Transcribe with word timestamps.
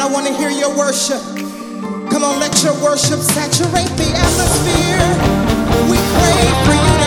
I 0.00 0.06
want 0.06 0.26
to 0.26 0.32
hear 0.32 0.50
your 0.50 0.74
worship. 0.78 1.20
Come 2.10 2.24
on, 2.24 2.40
let 2.40 2.62
your 2.64 2.72
worship 2.82 3.20
saturate 3.20 3.90
the 4.00 4.08
atmosphere. 4.16 5.04
We 5.90 5.98
pray 6.16 6.44
for 6.64 6.72
you 6.72 6.99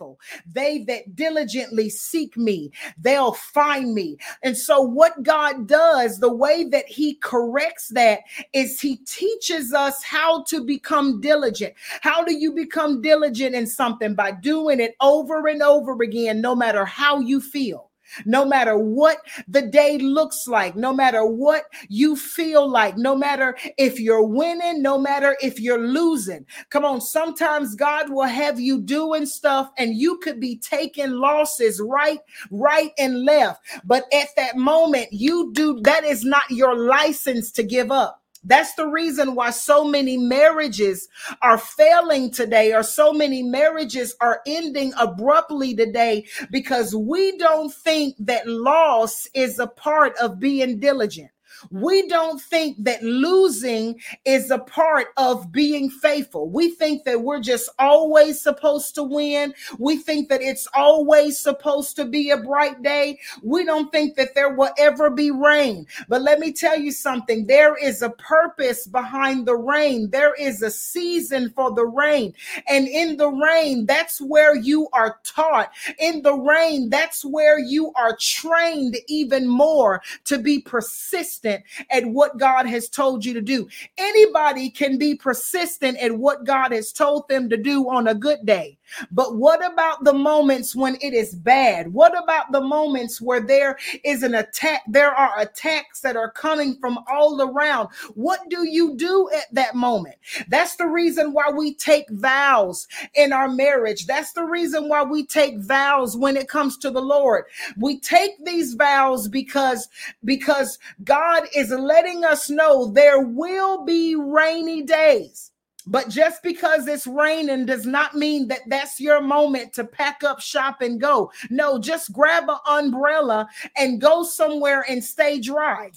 faithful. 0.00 0.18
They 0.50 0.84
that 0.84 1.14
diligently 1.14 1.90
seek 1.90 2.36
me, 2.36 2.72
they'll 2.98 3.32
find 3.32 3.94
me. 3.94 4.16
And 4.42 4.56
so, 4.56 4.80
what 4.80 5.22
God 5.22 5.66
does, 5.66 6.18
the 6.18 6.32
way 6.32 6.64
that 6.64 6.86
He 6.86 7.14
corrects 7.14 7.88
that 7.88 8.20
is 8.52 8.80
He 8.80 8.96
teaches 8.98 9.72
us 9.72 10.02
how 10.02 10.44
to 10.44 10.64
become 10.64 11.20
diligent. 11.20 11.74
How 12.00 12.24
do 12.24 12.34
you 12.34 12.52
become 12.52 13.02
diligent 13.02 13.54
in 13.54 13.66
something? 13.66 14.14
By 14.14 14.32
doing 14.32 14.80
it 14.80 14.94
over 15.00 15.46
and 15.46 15.62
over 15.62 16.02
again, 16.02 16.40
no 16.40 16.54
matter 16.54 16.84
how 16.84 17.20
you 17.20 17.40
feel 17.40 17.89
no 18.24 18.44
matter 18.44 18.76
what 18.76 19.18
the 19.48 19.62
day 19.62 19.98
looks 19.98 20.46
like, 20.46 20.76
no 20.76 20.92
matter 20.92 21.24
what 21.24 21.64
you 21.88 22.16
feel 22.16 22.68
like, 22.68 22.96
no 22.96 23.14
matter 23.16 23.56
if 23.78 24.00
you're 24.00 24.26
winning, 24.26 24.82
no 24.82 24.98
matter 24.98 25.36
if 25.42 25.60
you're 25.60 25.86
losing. 25.86 26.46
Come 26.70 26.84
on, 26.84 27.00
sometimes 27.00 27.74
God 27.74 28.10
will 28.10 28.24
have 28.24 28.60
you 28.60 28.80
doing 28.80 29.26
stuff 29.26 29.70
and 29.78 29.96
you 29.96 30.18
could 30.18 30.40
be 30.40 30.56
taking 30.58 31.10
losses 31.10 31.80
right, 31.84 32.20
right, 32.50 32.92
and 32.98 33.24
left. 33.24 33.62
But 33.84 34.04
at 34.12 34.28
that 34.36 34.56
moment, 34.56 35.08
you 35.12 35.52
do 35.52 35.80
that 35.82 36.04
is 36.04 36.24
not 36.24 36.50
your 36.50 36.76
license 36.76 37.50
to 37.52 37.62
give 37.62 37.90
up. 37.90 38.19
That's 38.42 38.74
the 38.74 38.86
reason 38.86 39.34
why 39.34 39.50
so 39.50 39.84
many 39.84 40.16
marriages 40.16 41.08
are 41.42 41.58
failing 41.58 42.30
today, 42.30 42.72
or 42.72 42.82
so 42.82 43.12
many 43.12 43.42
marriages 43.42 44.16
are 44.20 44.40
ending 44.46 44.92
abruptly 44.98 45.74
today 45.74 46.26
because 46.50 46.94
we 46.94 47.36
don't 47.36 47.72
think 47.72 48.16
that 48.18 48.46
loss 48.48 49.28
is 49.34 49.58
a 49.58 49.66
part 49.66 50.16
of 50.16 50.40
being 50.40 50.80
diligent. 50.80 51.30
We 51.70 52.08
don't 52.08 52.40
think 52.40 52.76
that 52.84 53.02
losing 53.02 54.00
is 54.24 54.50
a 54.50 54.58
part 54.58 55.08
of 55.16 55.52
being 55.52 55.90
faithful. 55.90 56.48
We 56.48 56.70
think 56.70 57.04
that 57.04 57.22
we're 57.22 57.40
just 57.40 57.68
always 57.78 58.40
supposed 58.40 58.94
to 58.94 59.02
win. 59.02 59.54
We 59.78 59.98
think 59.98 60.28
that 60.28 60.42
it's 60.42 60.66
always 60.74 61.38
supposed 61.38 61.96
to 61.96 62.04
be 62.04 62.30
a 62.30 62.38
bright 62.38 62.82
day. 62.82 63.18
We 63.42 63.64
don't 63.64 63.92
think 63.92 64.16
that 64.16 64.34
there 64.34 64.54
will 64.54 64.70
ever 64.78 65.10
be 65.10 65.30
rain. 65.30 65.86
But 66.08 66.22
let 66.22 66.38
me 66.38 66.52
tell 66.52 66.78
you 66.78 66.92
something 66.92 67.46
there 67.46 67.76
is 67.76 68.02
a 68.02 68.10
purpose 68.10 68.86
behind 68.86 69.46
the 69.46 69.56
rain, 69.56 70.10
there 70.10 70.34
is 70.34 70.62
a 70.62 70.70
season 70.70 71.50
for 71.54 71.74
the 71.74 71.86
rain. 71.86 72.32
And 72.68 72.88
in 72.88 73.16
the 73.16 73.28
rain, 73.28 73.86
that's 73.86 74.20
where 74.20 74.54
you 74.56 74.88
are 74.92 75.18
taught. 75.24 75.70
In 75.98 76.22
the 76.22 76.34
rain, 76.34 76.90
that's 76.90 77.24
where 77.24 77.58
you 77.58 77.92
are 77.96 78.16
trained 78.20 78.96
even 79.08 79.46
more 79.46 80.02
to 80.24 80.38
be 80.38 80.60
persistent 80.60 81.49
persistent 81.50 81.62
at 81.90 82.04
what 82.06 82.38
God 82.38 82.66
has 82.66 82.88
told 82.88 83.24
you 83.24 83.34
to 83.34 83.40
do. 83.40 83.68
Anybody 83.98 84.70
can 84.70 84.98
be 84.98 85.14
persistent 85.14 85.98
at 85.98 86.16
what 86.16 86.44
God 86.44 86.72
has 86.72 86.92
told 86.92 87.28
them 87.28 87.48
to 87.50 87.56
do 87.56 87.88
on 87.88 88.08
a 88.08 88.14
good 88.14 88.44
day. 88.44 88.78
But 89.10 89.36
what 89.36 89.64
about 89.64 90.04
the 90.04 90.12
moments 90.12 90.74
when 90.74 90.96
it 91.00 91.12
is 91.14 91.34
bad? 91.34 91.92
What 91.92 92.16
about 92.20 92.52
the 92.52 92.60
moments 92.60 93.20
where 93.20 93.40
there 93.40 93.78
is 94.04 94.22
an 94.22 94.34
attack? 94.34 94.82
There 94.88 95.12
are 95.12 95.40
attacks 95.40 96.00
that 96.00 96.16
are 96.16 96.30
coming 96.30 96.76
from 96.80 96.98
all 97.10 97.40
around. 97.40 97.88
What 98.14 98.48
do 98.48 98.68
you 98.68 98.96
do 98.96 99.30
at 99.34 99.52
that 99.54 99.74
moment? 99.74 100.16
That's 100.48 100.76
the 100.76 100.86
reason 100.86 101.32
why 101.32 101.50
we 101.50 101.74
take 101.74 102.10
vows 102.10 102.88
in 103.14 103.32
our 103.32 103.48
marriage. 103.48 104.06
That's 104.06 104.32
the 104.32 104.44
reason 104.44 104.88
why 104.88 105.02
we 105.02 105.24
take 105.26 105.58
vows 105.58 106.16
when 106.16 106.36
it 106.36 106.48
comes 106.48 106.76
to 106.78 106.90
the 106.90 107.02
Lord. 107.02 107.44
We 107.76 107.98
take 108.00 108.44
these 108.44 108.74
vows 108.74 109.28
because 109.28 109.88
because 110.24 110.78
God 111.04 111.44
is 111.54 111.70
letting 111.70 112.24
us 112.24 112.50
know 112.50 112.86
there 112.86 113.20
will 113.20 113.84
be 113.84 114.14
rainy 114.16 114.82
days. 114.82 115.49
But 115.86 116.08
just 116.08 116.42
because 116.42 116.86
it's 116.86 117.06
raining 117.06 117.66
does 117.66 117.86
not 117.86 118.14
mean 118.14 118.48
that 118.48 118.60
that's 118.66 119.00
your 119.00 119.20
moment 119.20 119.72
to 119.74 119.84
pack 119.84 120.22
up 120.22 120.40
shop 120.40 120.82
and 120.82 121.00
go. 121.00 121.32
No, 121.48 121.78
just 121.78 122.12
grab 122.12 122.48
an 122.48 122.58
umbrella 122.68 123.48
and 123.76 124.00
go 124.00 124.22
somewhere 124.22 124.84
and 124.88 125.02
stay 125.02 125.40
dry. 125.40 125.90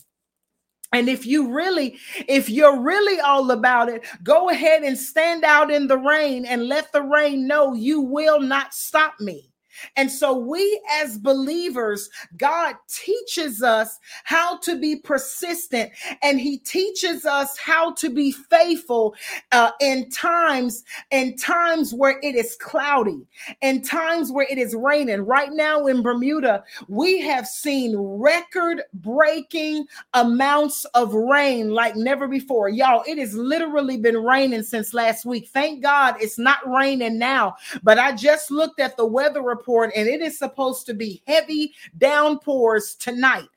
And 0.94 1.10
if 1.10 1.26
you 1.26 1.52
really, 1.52 1.98
if 2.28 2.50
you're 2.50 2.80
really 2.80 3.20
all 3.20 3.50
about 3.52 3.90
it, 3.90 4.06
go 4.24 4.50
ahead 4.50 4.84
and 4.84 4.98
stand 4.98 5.44
out 5.44 5.72
in 5.72 5.88
the 5.88 5.98
rain 5.98 6.46
and 6.46 6.68
let 6.68 6.92
the 6.92 7.02
rain 7.02 7.48
know 7.48 7.74
you 7.74 8.00
will 8.00 8.40
not 8.40 8.74
stop 8.76 9.16
me. 9.20 9.53
And 9.95 10.11
so, 10.11 10.38
we 10.38 10.81
as 10.91 11.17
believers, 11.17 12.09
God 12.38 12.75
teaches 12.88 13.63
us 13.63 14.00
how 14.23 14.57
to 14.59 14.79
be 14.79 14.97
persistent 14.97 15.91
and 16.22 16.39
He 16.39 16.57
teaches 16.57 17.25
us 17.25 17.57
how 17.57 17.94
to 17.94 18.09
be 18.09 18.31
faithful 18.31 19.16
uh, 19.51 19.72
in 19.81 20.09
times, 20.09 20.84
in 21.11 21.35
times 21.38 21.94
where 21.94 22.19
it 22.22 22.35
is 22.35 22.56
cloudy, 22.59 23.25
in 23.61 23.81
times 23.81 24.31
where 24.31 24.47
it 24.50 24.57
is 24.57 24.75
raining. 24.75 25.22
Right 25.22 25.51
now 25.51 25.88
in 25.88 26.01
Bermuda, 26.01 26.63
we 26.88 27.19
have 27.22 27.47
seen 27.47 27.95
record 27.97 28.81
breaking 28.94 29.85
amounts 30.13 30.85
of 30.94 31.13
rain 31.13 31.72
like 31.72 31.95
never 31.95 32.28
before. 32.28 32.69
Y'all, 32.69 33.03
it 33.07 33.17
has 33.17 33.34
literally 33.34 33.97
been 33.97 34.17
raining 34.17 34.63
since 34.63 34.94
last 34.94 35.25
week. 35.25 35.50
Thank 35.50 35.81
God 35.81 36.16
it's 36.19 36.40
not 36.40 36.59
raining 36.67 37.17
now, 37.17 37.55
but 37.84 38.00
I 38.00 38.13
just 38.13 38.51
looked 38.51 38.79
at 38.79 38.97
the 38.97 39.05
weather 39.05 39.41
report 39.41 39.62
report, 39.63 39.91
and 39.96 40.07
it 40.07 40.22
is 40.22 40.38
supposed 40.38 40.85
to 40.85 40.94
be 40.94 41.24
heavy 41.25 41.74
downpours 41.97 42.96
tonight. 42.96 43.47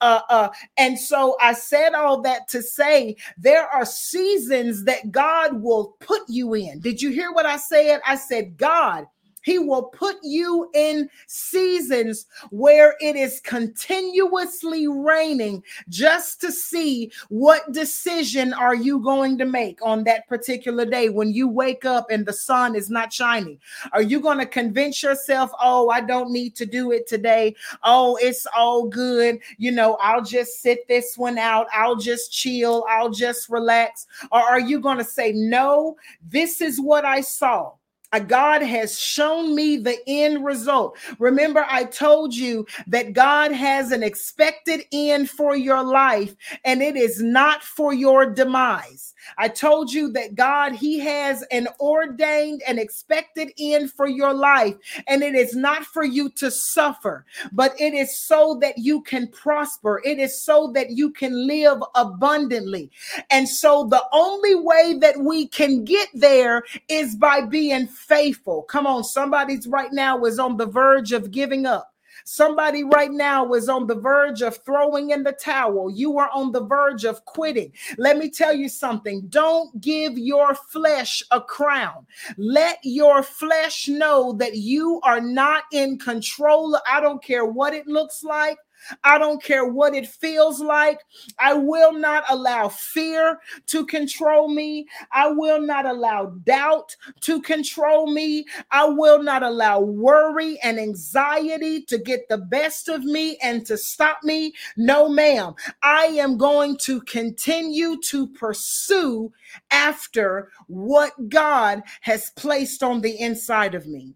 Uh, 0.00 0.20
uh, 0.28 0.48
and 0.76 0.98
so 0.98 1.36
I 1.40 1.52
said 1.52 1.94
all 1.94 2.20
that 2.22 2.46
to 2.48 2.62
say 2.62 3.16
there 3.36 3.66
are 3.66 3.84
seasons 3.84 4.84
that 4.84 5.10
God 5.10 5.60
will 5.62 5.96
put 5.98 6.22
you 6.28 6.54
in. 6.54 6.80
Did 6.80 7.02
you 7.02 7.10
hear 7.10 7.32
what 7.32 7.46
I 7.46 7.56
said? 7.56 8.00
I 8.06 8.14
said, 8.14 8.56
God 8.56 9.06
he 9.44 9.58
will 9.58 9.84
put 9.84 10.16
you 10.22 10.70
in 10.74 11.08
seasons 11.26 12.26
where 12.50 12.96
it 13.00 13.14
is 13.14 13.40
continuously 13.40 14.88
raining 14.88 15.62
just 15.88 16.40
to 16.40 16.50
see 16.50 17.12
what 17.28 17.70
decision 17.72 18.52
are 18.54 18.74
you 18.74 18.98
going 19.00 19.38
to 19.38 19.44
make 19.44 19.78
on 19.82 20.02
that 20.04 20.26
particular 20.28 20.84
day 20.84 21.10
when 21.10 21.32
you 21.32 21.46
wake 21.46 21.84
up 21.84 22.10
and 22.10 22.26
the 22.26 22.32
sun 22.32 22.74
is 22.74 22.90
not 22.90 23.12
shining. 23.12 23.58
Are 23.92 24.02
you 24.02 24.18
going 24.20 24.38
to 24.38 24.46
convince 24.46 25.02
yourself, 25.02 25.50
"Oh, 25.60 25.90
I 25.90 26.00
don't 26.00 26.32
need 26.32 26.56
to 26.56 26.66
do 26.66 26.92
it 26.92 27.06
today. 27.06 27.54
Oh, 27.82 28.16
it's 28.16 28.46
all 28.56 28.88
good. 28.88 29.40
You 29.58 29.72
know, 29.72 29.96
I'll 30.00 30.24
just 30.24 30.62
sit 30.62 30.88
this 30.88 31.18
one 31.18 31.38
out. 31.38 31.66
I'll 31.72 31.96
just 31.96 32.32
chill. 32.32 32.86
I'll 32.88 33.10
just 33.10 33.48
relax." 33.48 34.06
Or 34.32 34.40
are 34.40 34.60
you 34.60 34.80
going 34.80 34.98
to 34.98 35.04
say, 35.04 35.32
"No, 35.32 35.96
this 36.26 36.60
is 36.60 36.80
what 36.80 37.04
I 37.04 37.20
saw." 37.20 37.72
Uh, 38.14 38.20
God 38.20 38.62
has 38.62 38.96
shown 38.96 39.56
me 39.56 39.76
the 39.76 39.98
end 40.06 40.44
result. 40.44 40.96
Remember, 41.18 41.66
I 41.68 41.82
told 41.82 42.32
you 42.32 42.64
that 42.86 43.12
God 43.12 43.50
has 43.50 43.90
an 43.90 44.04
expected 44.04 44.84
end 44.92 45.30
for 45.30 45.56
your 45.56 45.82
life, 45.82 46.36
and 46.64 46.80
it 46.80 46.96
is 46.96 47.20
not 47.20 47.64
for 47.64 47.92
your 47.92 48.24
demise. 48.24 49.14
I 49.36 49.48
told 49.48 49.92
you 49.92 50.12
that 50.12 50.36
God, 50.36 50.76
He 50.76 51.00
has 51.00 51.42
an 51.50 51.66
ordained 51.80 52.62
and 52.68 52.78
expected 52.78 53.52
end 53.58 53.90
for 53.90 54.06
your 54.06 54.32
life, 54.32 54.76
and 55.08 55.24
it 55.24 55.34
is 55.34 55.56
not 55.56 55.84
for 55.84 56.04
you 56.04 56.28
to 56.36 56.52
suffer, 56.52 57.24
but 57.50 57.74
it 57.80 57.94
is 57.94 58.16
so 58.16 58.58
that 58.60 58.78
you 58.78 59.02
can 59.02 59.26
prosper. 59.26 60.00
It 60.04 60.20
is 60.20 60.40
so 60.40 60.70
that 60.74 60.90
you 60.90 61.10
can 61.10 61.48
live 61.48 61.82
abundantly. 61.96 62.92
And 63.30 63.48
so 63.48 63.84
the 63.84 64.04
only 64.12 64.54
way 64.54 64.98
that 65.00 65.18
we 65.18 65.48
can 65.48 65.84
get 65.84 66.08
there 66.14 66.62
is 66.88 67.16
by 67.16 67.40
being 67.40 67.88
faithful. 68.08 68.62
Come 68.62 68.86
on, 68.86 69.04
somebody's 69.04 69.66
right 69.66 69.92
now 69.92 70.24
is 70.24 70.38
on 70.38 70.56
the 70.56 70.66
verge 70.66 71.12
of 71.12 71.30
giving 71.30 71.66
up. 71.66 71.90
Somebody 72.24 72.84
right 72.84 73.10
now 73.10 73.52
is 73.52 73.68
on 73.68 73.86
the 73.86 73.96
verge 73.96 74.40
of 74.40 74.56
throwing 74.64 75.10
in 75.10 75.24
the 75.24 75.32
towel. 75.32 75.90
You 75.90 76.18
are 76.18 76.30
on 76.32 76.52
the 76.52 76.64
verge 76.64 77.04
of 77.04 77.24
quitting. 77.24 77.72
Let 77.98 78.16
me 78.16 78.30
tell 78.30 78.54
you 78.54 78.68
something. 78.68 79.26
Don't 79.28 79.78
give 79.80 80.16
your 80.16 80.54
flesh 80.54 81.22
a 81.32 81.40
crown. 81.40 82.06
Let 82.38 82.78
your 82.82 83.22
flesh 83.22 83.88
know 83.88 84.32
that 84.34 84.56
you 84.56 85.00
are 85.02 85.20
not 85.20 85.64
in 85.72 85.98
control. 85.98 86.78
I 86.90 87.00
don't 87.00 87.22
care 87.22 87.44
what 87.44 87.74
it 87.74 87.86
looks 87.86 88.22
like. 88.22 88.58
I 89.02 89.18
don't 89.18 89.42
care 89.42 89.66
what 89.66 89.94
it 89.94 90.06
feels 90.06 90.60
like. 90.60 91.00
I 91.38 91.54
will 91.54 91.92
not 91.92 92.24
allow 92.28 92.68
fear 92.68 93.38
to 93.66 93.86
control 93.86 94.48
me. 94.48 94.86
I 95.12 95.28
will 95.28 95.60
not 95.60 95.86
allow 95.86 96.26
doubt 96.44 96.94
to 97.20 97.40
control 97.42 98.12
me. 98.12 98.44
I 98.70 98.84
will 98.84 99.22
not 99.22 99.42
allow 99.42 99.80
worry 99.80 100.58
and 100.62 100.78
anxiety 100.78 101.82
to 101.82 101.98
get 101.98 102.28
the 102.28 102.38
best 102.38 102.88
of 102.88 103.04
me 103.04 103.36
and 103.42 103.64
to 103.66 103.76
stop 103.76 104.18
me. 104.22 104.52
No, 104.76 105.08
ma'am. 105.08 105.54
I 105.82 106.04
am 106.06 106.36
going 106.36 106.76
to 106.78 107.00
continue 107.02 108.00
to 108.08 108.26
pursue 108.28 109.32
after 109.70 110.50
what 110.66 111.28
God 111.28 111.82
has 112.02 112.30
placed 112.36 112.82
on 112.82 113.00
the 113.00 113.18
inside 113.20 113.74
of 113.74 113.86
me. 113.86 114.14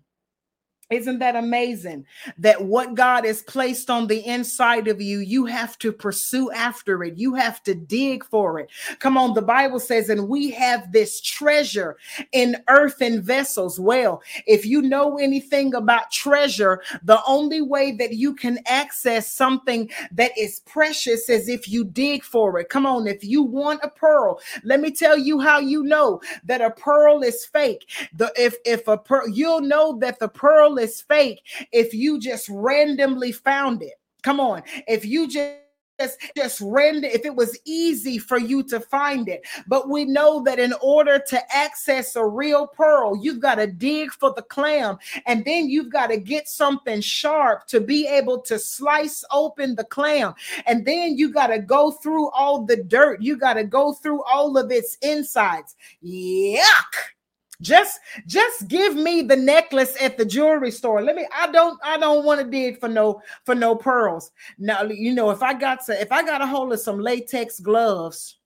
Isn't 0.91 1.19
that 1.19 1.37
amazing 1.37 2.07
that 2.39 2.65
what 2.65 2.95
God 2.95 3.27
has 3.27 3.43
placed 3.43 3.91
on 3.91 4.07
the 4.07 4.27
inside 4.27 4.89
of 4.89 5.03
you, 5.03 5.19
you 5.19 5.45
have 5.45 5.77
to 5.81 5.93
pursue 5.93 6.51
after 6.53 7.05
it. 7.05 7.19
You 7.19 7.35
have 7.35 7.63
to 7.65 7.75
dig 7.75 8.25
for 8.25 8.59
it. 8.59 8.71
Come 8.99 9.19
on, 9.19 9.35
the 9.35 9.43
Bible 9.43 9.81
says, 9.81 10.09
and 10.09 10.29
we 10.29 10.51
have 10.53 10.91
this 10.91 11.21
treasure 11.21 11.99
in 12.33 12.57
earthen 12.69 13.21
vessels. 13.21 13.79
Well, 13.79 14.23
if 14.47 14.65
you 14.65 14.81
know 14.81 15.19
anything 15.19 15.75
about 15.75 16.11
treasure, 16.11 16.81
the 17.03 17.21
only 17.27 17.61
way 17.61 17.93
that 17.93 18.15
you 18.15 18.35
can 18.35 18.59
access 18.67 19.31
something 19.31 19.91
that 20.13 20.33
is 20.39 20.61
precious 20.61 21.29
is 21.29 21.51
if 21.51 21.69
you 21.69 21.85
dig 21.85 22.23
for 22.25 22.59
it. 22.61 22.71
Come 22.71 22.87
on, 22.87 23.07
if 23.07 23.23
you 23.23 23.43
want 23.43 23.81
a 23.83 23.91
pearl, 23.91 24.41
let 24.65 24.81
me 24.81 24.91
tell 24.91 25.19
you 25.19 25.39
how 25.39 25.59
you 25.59 25.83
know 25.83 26.23
that 26.45 26.63
a 26.63 26.71
pearl 26.71 27.23
is 27.23 27.45
fake. 27.45 27.91
The 28.15 28.33
if 28.37 28.57
if 28.65 28.89
a 28.89 28.97
pearl, 28.97 29.29
you'll 29.29 29.61
know 29.61 29.99
that 29.99 30.19
the 30.19 30.29
pearl 30.29 30.78
is 30.79 31.01
fake 31.03 31.43
if 31.73 31.93
you 31.93 32.19
just 32.19 32.49
randomly 32.49 33.33
found 33.33 33.83
it. 33.83 33.95
Come 34.23 34.41
on. 34.41 34.63
If 34.87 35.05
you 35.05 35.29
just 35.29 35.59
just 35.99 36.19
just 36.37 36.61
random 36.61 37.11
if 37.13 37.25
it 37.25 37.35
was 37.35 37.59
easy 37.65 38.19
for 38.19 38.39
you 38.39 38.63
to 38.63 38.81
find 38.81 39.29
it. 39.29 39.45
But 39.67 39.89
we 39.89 40.05
know 40.05 40.43
that 40.45 40.59
in 40.59 40.73
order 40.81 41.19
to 41.19 41.57
access 41.57 42.15
a 42.17 42.25
real 42.25 42.67
pearl 42.67 43.17
you've 43.21 43.41
got 43.41 43.57
to 43.57 43.67
dig 43.67 44.13
for 44.13 44.33
the 44.35 44.43
clam 44.43 44.99
and 45.27 45.45
then 45.45 45.69
you've 45.69 45.91
got 45.91 46.09
to 46.09 46.17
get 46.17 46.49
something 46.49 47.01
sharp 47.01 47.67
to 47.69 47.81
be 47.81 48.07
able 48.07 48.41
to 48.43 48.59
slice 48.59 49.25
open 49.33 49.75
the 49.75 49.85
clam. 49.85 50.35
And 50.67 50.87
then 50.87 51.19
you 51.19 51.33
got 51.33 51.49
to 51.49 51.59
go 51.59 51.91
through 51.91 52.31
all 52.31 52.65
the 52.65 52.77
dirt. 52.77 53.21
You 53.21 53.37
got 53.37 53.55
to 53.55 53.65
go 53.65 53.93
through 53.93 54.23
all 54.25 54.57
of 54.57 54.71
its 54.71 54.97
insides. 55.03 55.75
Yuck 56.05 57.18
just 57.61 58.01
just 58.27 58.69
give 58.69 58.95
me 58.95 59.23
the 59.23 59.37
necklace 59.37 59.97
at 60.01 60.17
the 60.17 60.25
jewelry 60.25 60.71
store. 60.71 61.03
Let 61.03 61.17
me 61.17 61.27
I 61.35 61.51
don't 61.51 61.79
I 61.83 61.99
don't 61.99 62.25
want 62.25 62.41
to 62.41 62.47
dig 62.47 62.79
for 62.79 62.89
no 62.89 63.21
for 63.45 63.55
no 63.55 63.75
pearls. 63.75 64.31
Now 64.59 64.83
you 64.83 65.15
know 65.15 65.31
if 65.31 65.43
I 65.43 65.55
got 65.55 65.85
to 65.87 66.01
if 66.01 66.13
I 66.13 66.23
got 66.23 66.43
a 66.43 66.47
hold 66.47 66.73
of 66.73 66.81
some 66.81 67.01
latex 67.01 67.61
gloves 67.61 68.39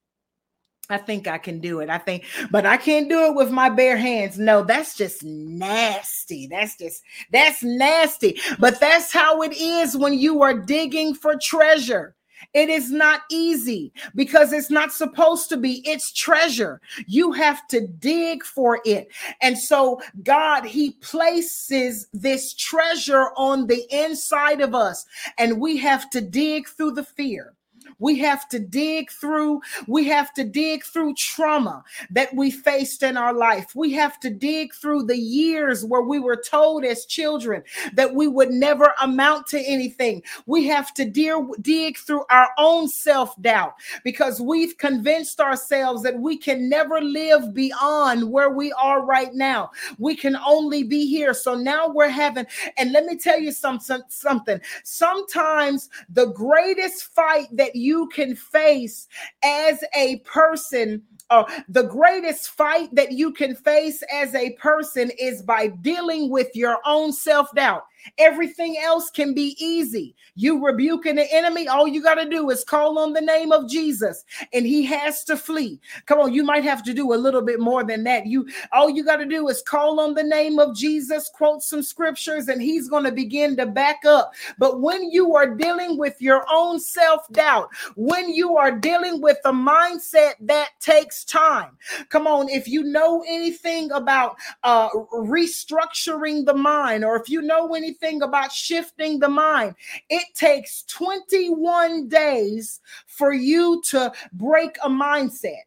I 0.90 0.98
think 0.98 1.26
I 1.26 1.38
can 1.38 1.58
do 1.58 1.80
it. 1.80 1.88
I 1.88 1.96
think, 1.96 2.24
but 2.50 2.66
I 2.66 2.76
can't 2.76 3.08
do 3.08 3.24
it 3.26 3.34
with 3.34 3.50
my 3.50 3.70
bare 3.70 3.96
hands. 3.96 4.38
No, 4.38 4.62
that's 4.62 4.94
just 4.94 5.24
nasty. 5.24 6.46
That's 6.48 6.76
just, 6.76 7.02
that's 7.30 7.62
nasty. 7.62 8.38
But 8.58 8.78
that's 8.78 9.10
how 9.10 9.42
it 9.42 9.54
is 9.54 9.96
when 9.96 10.18
you 10.18 10.42
are 10.42 10.52
digging 10.52 11.14
for 11.14 11.36
treasure. 11.36 12.14
It 12.54 12.68
is 12.68 12.90
not 12.90 13.22
easy 13.30 13.92
because 14.14 14.52
it's 14.52 14.70
not 14.70 14.92
supposed 14.92 15.48
to 15.50 15.56
be. 15.56 15.82
It's 15.88 16.12
treasure. 16.12 16.80
You 17.06 17.32
have 17.32 17.66
to 17.68 17.86
dig 17.86 18.44
for 18.44 18.80
it. 18.84 19.08
And 19.40 19.58
so, 19.58 20.00
God, 20.22 20.64
He 20.64 20.92
places 20.92 22.08
this 22.12 22.54
treasure 22.54 23.30
on 23.36 23.66
the 23.66 23.84
inside 23.90 24.60
of 24.60 24.74
us, 24.74 25.04
and 25.38 25.60
we 25.60 25.76
have 25.78 26.10
to 26.10 26.20
dig 26.20 26.68
through 26.68 26.92
the 26.92 27.04
fear. 27.04 27.54
We 28.02 28.18
have 28.18 28.48
to 28.48 28.58
dig 28.58 29.10
through, 29.12 29.60
we 29.86 30.04
have 30.08 30.34
to 30.34 30.42
dig 30.42 30.82
through 30.82 31.14
trauma 31.14 31.84
that 32.10 32.34
we 32.34 32.50
faced 32.50 33.04
in 33.04 33.16
our 33.16 33.32
life. 33.32 33.76
We 33.76 33.92
have 33.92 34.18
to 34.20 34.30
dig 34.30 34.74
through 34.74 35.04
the 35.04 35.16
years 35.16 35.84
where 35.84 36.02
we 36.02 36.18
were 36.18 36.36
told 36.36 36.84
as 36.84 37.06
children 37.06 37.62
that 37.94 38.12
we 38.12 38.26
would 38.26 38.50
never 38.50 38.92
amount 39.00 39.46
to 39.48 39.60
anything. 39.60 40.22
We 40.46 40.66
have 40.66 40.92
to 40.94 41.04
dig, 41.04 41.96
through 41.96 42.24
our 42.30 42.48
own 42.58 42.88
self 42.88 43.40
doubt 43.40 43.74
because 44.02 44.40
we've 44.40 44.76
convinced 44.78 45.40
ourselves 45.40 46.02
that 46.02 46.18
we 46.18 46.36
can 46.36 46.68
never 46.68 47.00
live 47.00 47.54
beyond 47.54 48.30
where 48.30 48.50
we 48.50 48.72
are 48.72 49.04
right 49.04 49.32
now. 49.34 49.70
We 49.98 50.16
can 50.16 50.36
only 50.36 50.82
be 50.82 51.06
here. 51.06 51.34
So 51.34 51.54
now 51.54 51.88
we're 51.88 52.08
having, 52.08 52.46
and 52.78 52.92
let 52.92 53.04
me 53.04 53.16
tell 53.16 53.38
you 53.38 53.52
something. 53.52 54.02
something. 54.08 54.60
Sometimes 54.82 55.88
the 56.08 56.26
greatest 56.32 57.14
fight 57.14 57.46
that 57.52 57.76
you 57.76 57.91
can 58.08 58.34
face 58.36 59.08
as 59.42 59.84
a 59.96 60.18
person 60.20 61.02
uh, 61.32 61.44
the 61.68 61.84
greatest 61.84 62.50
fight 62.50 62.94
that 62.94 63.12
you 63.12 63.32
can 63.32 63.56
face 63.56 64.02
as 64.12 64.34
a 64.34 64.50
person 64.52 65.10
is 65.18 65.42
by 65.42 65.68
dealing 65.68 66.30
with 66.30 66.48
your 66.54 66.78
own 66.84 67.10
self 67.12 67.52
doubt. 67.54 67.84
Everything 68.18 68.76
else 68.78 69.10
can 69.10 69.34
be 69.34 69.56
easy. 69.58 70.14
You 70.34 70.64
rebuking 70.64 71.16
the 71.16 71.32
enemy, 71.32 71.68
all 71.68 71.86
you 71.86 72.02
got 72.02 72.14
to 72.14 72.28
do 72.28 72.50
is 72.50 72.64
call 72.64 72.98
on 72.98 73.12
the 73.12 73.20
name 73.20 73.52
of 73.52 73.68
Jesus 73.68 74.24
and 74.52 74.66
he 74.66 74.84
has 74.86 75.24
to 75.24 75.36
flee. 75.36 75.80
Come 76.06 76.18
on, 76.18 76.32
you 76.32 76.42
might 76.42 76.64
have 76.64 76.82
to 76.84 76.94
do 76.94 77.12
a 77.12 77.16
little 77.16 77.42
bit 77.42 77.60
more 77.60 77.84
than 77.84 78.04
that. 78.04 78.26
You 78.26 78.48
all 78.72 78.88
you 78.88 79.04
got 79.04 79.16
to 79.16 79.26
do 79.26 79.48
is 79.48 79.62
call 79.62 80.00
on 80.00 80.14
the 80.14 80.22
name 80.22 80.58
of 80.58 80.74
Jesus, 80.74 81.30
quote 81.34 81.62
some 81.62 81.82
scriptures 81.82 82.48
and 82.48 82.62
he's 82.62 82.88
going 82.88 83.04
to 83.04 83.12
begin 83.12 83.56
to 83.56 83.66
back 83.66 84.04
up. 84.06 84.32
But 84.58 84.80
when 84.80 85.10
you 85.10 85.34
are 85.36 85.54
dealing 85.54 85.98
with 85.98 86.20
your 86.20 86.44
own 86.50 86.80
self-doubt, 86.80 87.68
when 87.96 88.30
you 88.30 88.56
are 88.56 88.72
dealing 88.72 89.20
with 89.20 89.38
a 89.44 89.52
mindset 89.52 90.32
that 90.40 90.70
takes 90.80 91.21
time. 91.24 91.76
Come 92.08 92.26
on, 92.26 92.48
if 92.48 92.68
you 92.68 92.82
know 92.82 93.24
anything 93.28 93.90
about 93.92 94.36
uh 94.62 94.88
restructuring 95.12 96.44
the 96.44 96.54
mind 96.54 97.04
or 97.04 97.16
if 97.16 97.28
you 97.28 97.42
know 97.42 97.74
anything 97.74 98.22
about 98.22 98.52
shifting 98.52 99.18
the 99.18 99.28
mind, 99.28 99.74
it 100.08 100.26
takes 100.34 100.82
21 100.84 102.08
days 102.08 102.80
for 103.06 103.32
you 103.32 103.82
to 103.86 104.12
break 104.32 104.76
a 104.84 104.88
mindset. 104.88 105.62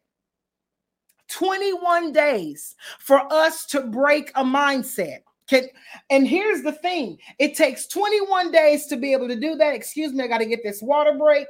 21 1.28 2.12
days 2.12 2.76
for 2.98 3.20
us 3.32 3.66
to 3.66 3.80
break 3.80 4.30
a 4.36 4.44
mindset. 4.44 5.20
Can, 5.48 5.68
and 6.10 6.26
here's 6.26 6.62
the 6.62 6.72
thing 6.72 7.18
it 7.38 7.54
takes 7.54 7.86
21 7.86 8.50
days 8.50 8.86
to 8.86 8.96
be 8.96 9.12
able 9.12 9.28
to 9.28 9.38
do 9.38 9.54
that. 9.56 9.74
Excuse 9.74 10.12
me, 10.12 10.24
I 10.24 10.26
got 10.26 10.38
to 10.38 10.46
get 10.46 10.62
this 10.62 10.82
water 10.82 11.14
break. 11.16 11.46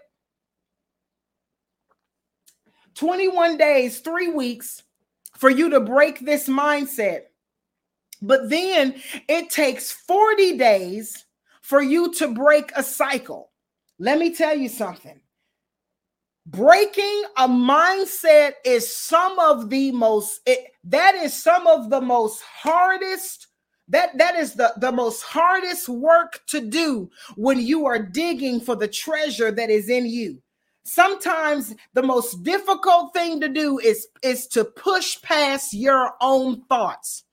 21 2.96 3.58
days, 3.58 4.00
three 4.00 4.28
weeks 4.28 4.82
for 5.36 5.50
you 5.50 5.70
to 5.70 5.80
break 5.80 6.20
this 6.20 6.48
mindset. 6.48 7.22
But 8.22 8.48
then 8.48 8.94
it 9.28 9.50
takes 9.50 9.92
40 9.92 10.56
days 10.56 11.26
for 11.62 11.82
you 11.82 12.12
to 12.14 12.32
break 12.32 12.72
a 12.74 12.82
cycle. 12.82 13.50
Let 13.98 14.18
me 14.18 14.34
tell 14.34 14.56
you 14.56 14.68
something. 14.68 15.20
Breaking 16.46 17.24
a 17.36 17.48
mindset 17.48 18.52
is 18.64 18.94
some 18.94 19.38
of 19.38 19.68
the 19.68 19.90
most 19.92 20.40
it, 20.46 20.68
that 20.84 21.16
is 21.16 21.34
some 21.34 21.66
of 21.66 21.90
the 21.90 22.00
most 22.00 22.40
hardest 22.42 23.48
that 23.88 24.16
that 24.16 24.36
is 24.36 24.54
the 24.54 24.72
the 24.76 24.92
most 24.92 25.22
hardest 25.22 25.88
work 25.88 26.40
to 26.46 26.60
do 26.60 27.10
when 27.34 27.58
you 27.58 27.84
are 27.84 27.98
digging 27.98 28.60
for 28.60 28.76
the 28.76 28.86
treasure 28.86 29.50
that 29.50 29.70
is 29.70 29.88
in 29.88 30.06
you 30.06 30.40
sometimes 30.86 31.74
the 31.94 32.02
most 32.02 32.42
difficult 32.42 33.12
thing 33.12 33.40
to 33.40 33.48
do 33.48 33.78
is 33.78 34.08
is 34.22 34.46
to 34.46 34.64
push 34.64 35.20
past 35.22 35.74
your 35.74 36.12
own 36.20 36.62
thoughts 36.62 37.24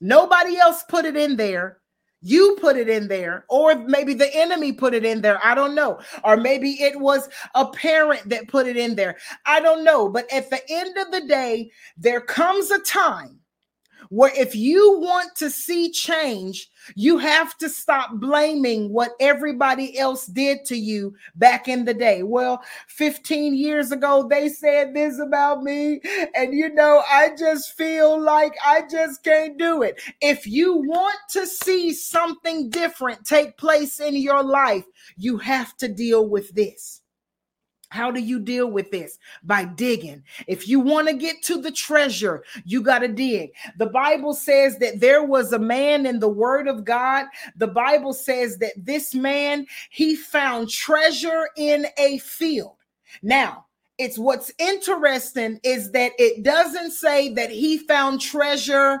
Nobody 0.00 0.56
else 0.56 0.82
put 0.88 1.04
it 1.04 1.16
in 1.16 1.36
there. 1.36 1.78
You 2.22 2.56
put 2.60 2.76
it 2.76 2.88
in 2.88 3.08
there, 3.08 3.46
or 3.48 3.76
maybe 3.76 4.12
the 4.12 4.34
enemy 4.34 4.72
put 4.72 4.92
it 4.92 5.06
in 5.06 5.22
there. 5.22 5.38
I 5.42 5.54
don't 5.54 5.74
know. 5.74 6.00
Or 6.22 6.36
maybe 6.36 6.72
it 6.72 7.00
was 7.00 7.28
a 7.54 7.66
parent 7.66 8.28
that 8.28 8.48
put 8.48 8.66
it 8.66 8.76
in 8.76 8.94
there. 8.94 9.16
I 9.46 9.60
don't 9.60 9.84
know. 9.84 10.08
But 10.08 10.30
at 10.30 10.50
the 10.50 10.60
end 10.68 10.98
of 10.98 11.10
the 11.12 11.26
day, 11.26 11.70
there 11.96 12.20
comes 12.20 12.70
a 12.70 12.78
time 12.80 13.39
where 14.10 14.32
if 14.36 14.54
you 14.54 14.98
want 14.98 15.34
to 15.36 15.48
see 15.48 15.90
change, 15.90 16.68
you 16.96 17.18
have 17.18 17.56
to 17.58 17.68
stop 17.68 18.10
blaming 18.14 18.92
what 18.92 19.12
everybody 19.20 19.96
else 19.98 20.26
did 20.26 20.64
to 20.66 20.76
you 20.76 21.14
back 21.36 21.68
in 21.68 21.84
the 21.84 21.94
day. 21.94 22.24
Well, 22.24 22.60
15 22.88 23.54
years 23.54 23.92
ago, 23.92 24.26
they 24.28 24.48
said 24.48 24.94
this 24.94 25.18
about 25.20 25.62
me. 25.62 26.00
And 26.34 26.52
you 26.52 26.74
know, 26.74 27.02
I 27.08 27.30
just 27.38 27.76
feel 27.76 28.20
like 28.20 28.54
I 28.64 28.82
just 28.90 29.22
can't 29.22 29.56
do 29.56 29.82
it. 29.82 30.00
If 30.20 30.46
you 30.46 30.74
want 30.74 31.18
to 31.30 31.46
see 31.46 31.92
something 31.92 32.68
different 32.68 33.24
take 33.24 33.56
place 33.56 34.00
in 34.00 34.16
your 34.16 34.42
life, 34.42 34.84
you 35.16 35.38
have 35.38 35.76
to 35.78 35.88
deal 35.88 36.28
with 36.28 36.52
this. 36.54 36.99
How 37.90 38.10
do 38.10 38.20
you 38.20 38.38
deal 38.38 38.70
with 38.70 38.90
this? 38.90 39.18
By 39.42 39.64
digging. 39.64 40.22
If 40.46 40.68
you 40.68 40.80
want 40.80 41.08
to 41.08 41.14
get 41.14 41.42
to 41.44 41.60
the 41.60 41.72
treasure, 41.72 42.44
you 42.64 42.82
got 42.82 43.00
to 43.00 43.08
dig. 43.08 43.52
The 43.76 43.86
Bible 43.86 44.32
says 44.32 44.78
that 44.78 45.00
there 45.00 45.24
was 45.24 45.52
a 45.52 45.58
man 45.58 46.06
in 46.06 46.20
the 46.20 46.28
word 46.28 46.68
of 46.68 46.84
God. 46.84 47.26
The 47.56 47.66
Bible 47.66 48.12
says 48.12 48.58
that 48.58 48.72
this 48.76 49.14
man, 49.14 49.66
he 49.90 50.14
found 50.14 50.70
treasure 50.70 51.48
in 51.56 51.86
a 51.98 52.18
field. 52.18 52.76
Now, 53.22 53.66
it's 53.98 54.18
what's 54.18 54.52
interesting 54.58 55.60
is 55.64 55.90
that 55.90 56.12
it 56.16 56.42
doesn't 56.42 56.92
say 56.92 57.34
that 57.34 57.50
he 57.50 57.76
found 57.76 58.20
treasure 58.20 59.00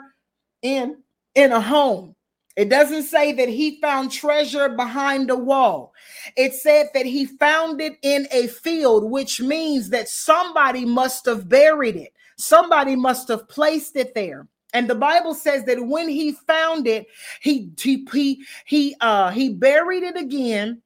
in 0.62 1.02
in 1.34 1.52
a 1.52 1.60
home. 1.60 2.14
It 2.56 2.68
doesn't 2.68 3.04
say 3.04 3.32
that 3.32 3.48
he 3.48 3.80
found 3.80 4.10
treasure 4.10 4.68
behind 4.68 5.30
a 5.30 5.36
wall. 5.36 5.94
It 6.36 6.54
said 6.54 6.88
that 6.94 7.06
he 7.06 7.26
found 7.26 7.80
it 7.80 7.96
in 8.02 8.26
a 8.32 8.48
field, 8.48 9.10
which 9.10 9.40
means 9.40 9.90
that 9.90 10.08
somebody 10.08 10.84
must 10.84 11.26
have 11.26 11.48
buried 11.48 11.96
it. 11.96 12.12
Somebody 12.36 12.96
must 12.96 13.28
have 13.28 13.48
placed 13.48 13.96
it 13.96 14.14
there. 14.14 14.48
And 14.72 14.88
the 14.88 14.94
Bible 14.94 15.34
says 15.34 15.64
that 15.64 15.86
when 15.86 16.08
he 16.08 16.32
found 16.32 16.86
it, 16.86 17.06
he 17.40 17.70
he 17.78 18.06
he 18.12 18.44
he 18.64 18.96
uh 19.00 19.30
he 19.30 19.50
buried 19.50 20.02
it 20.02 20.16
again 20.16 20.82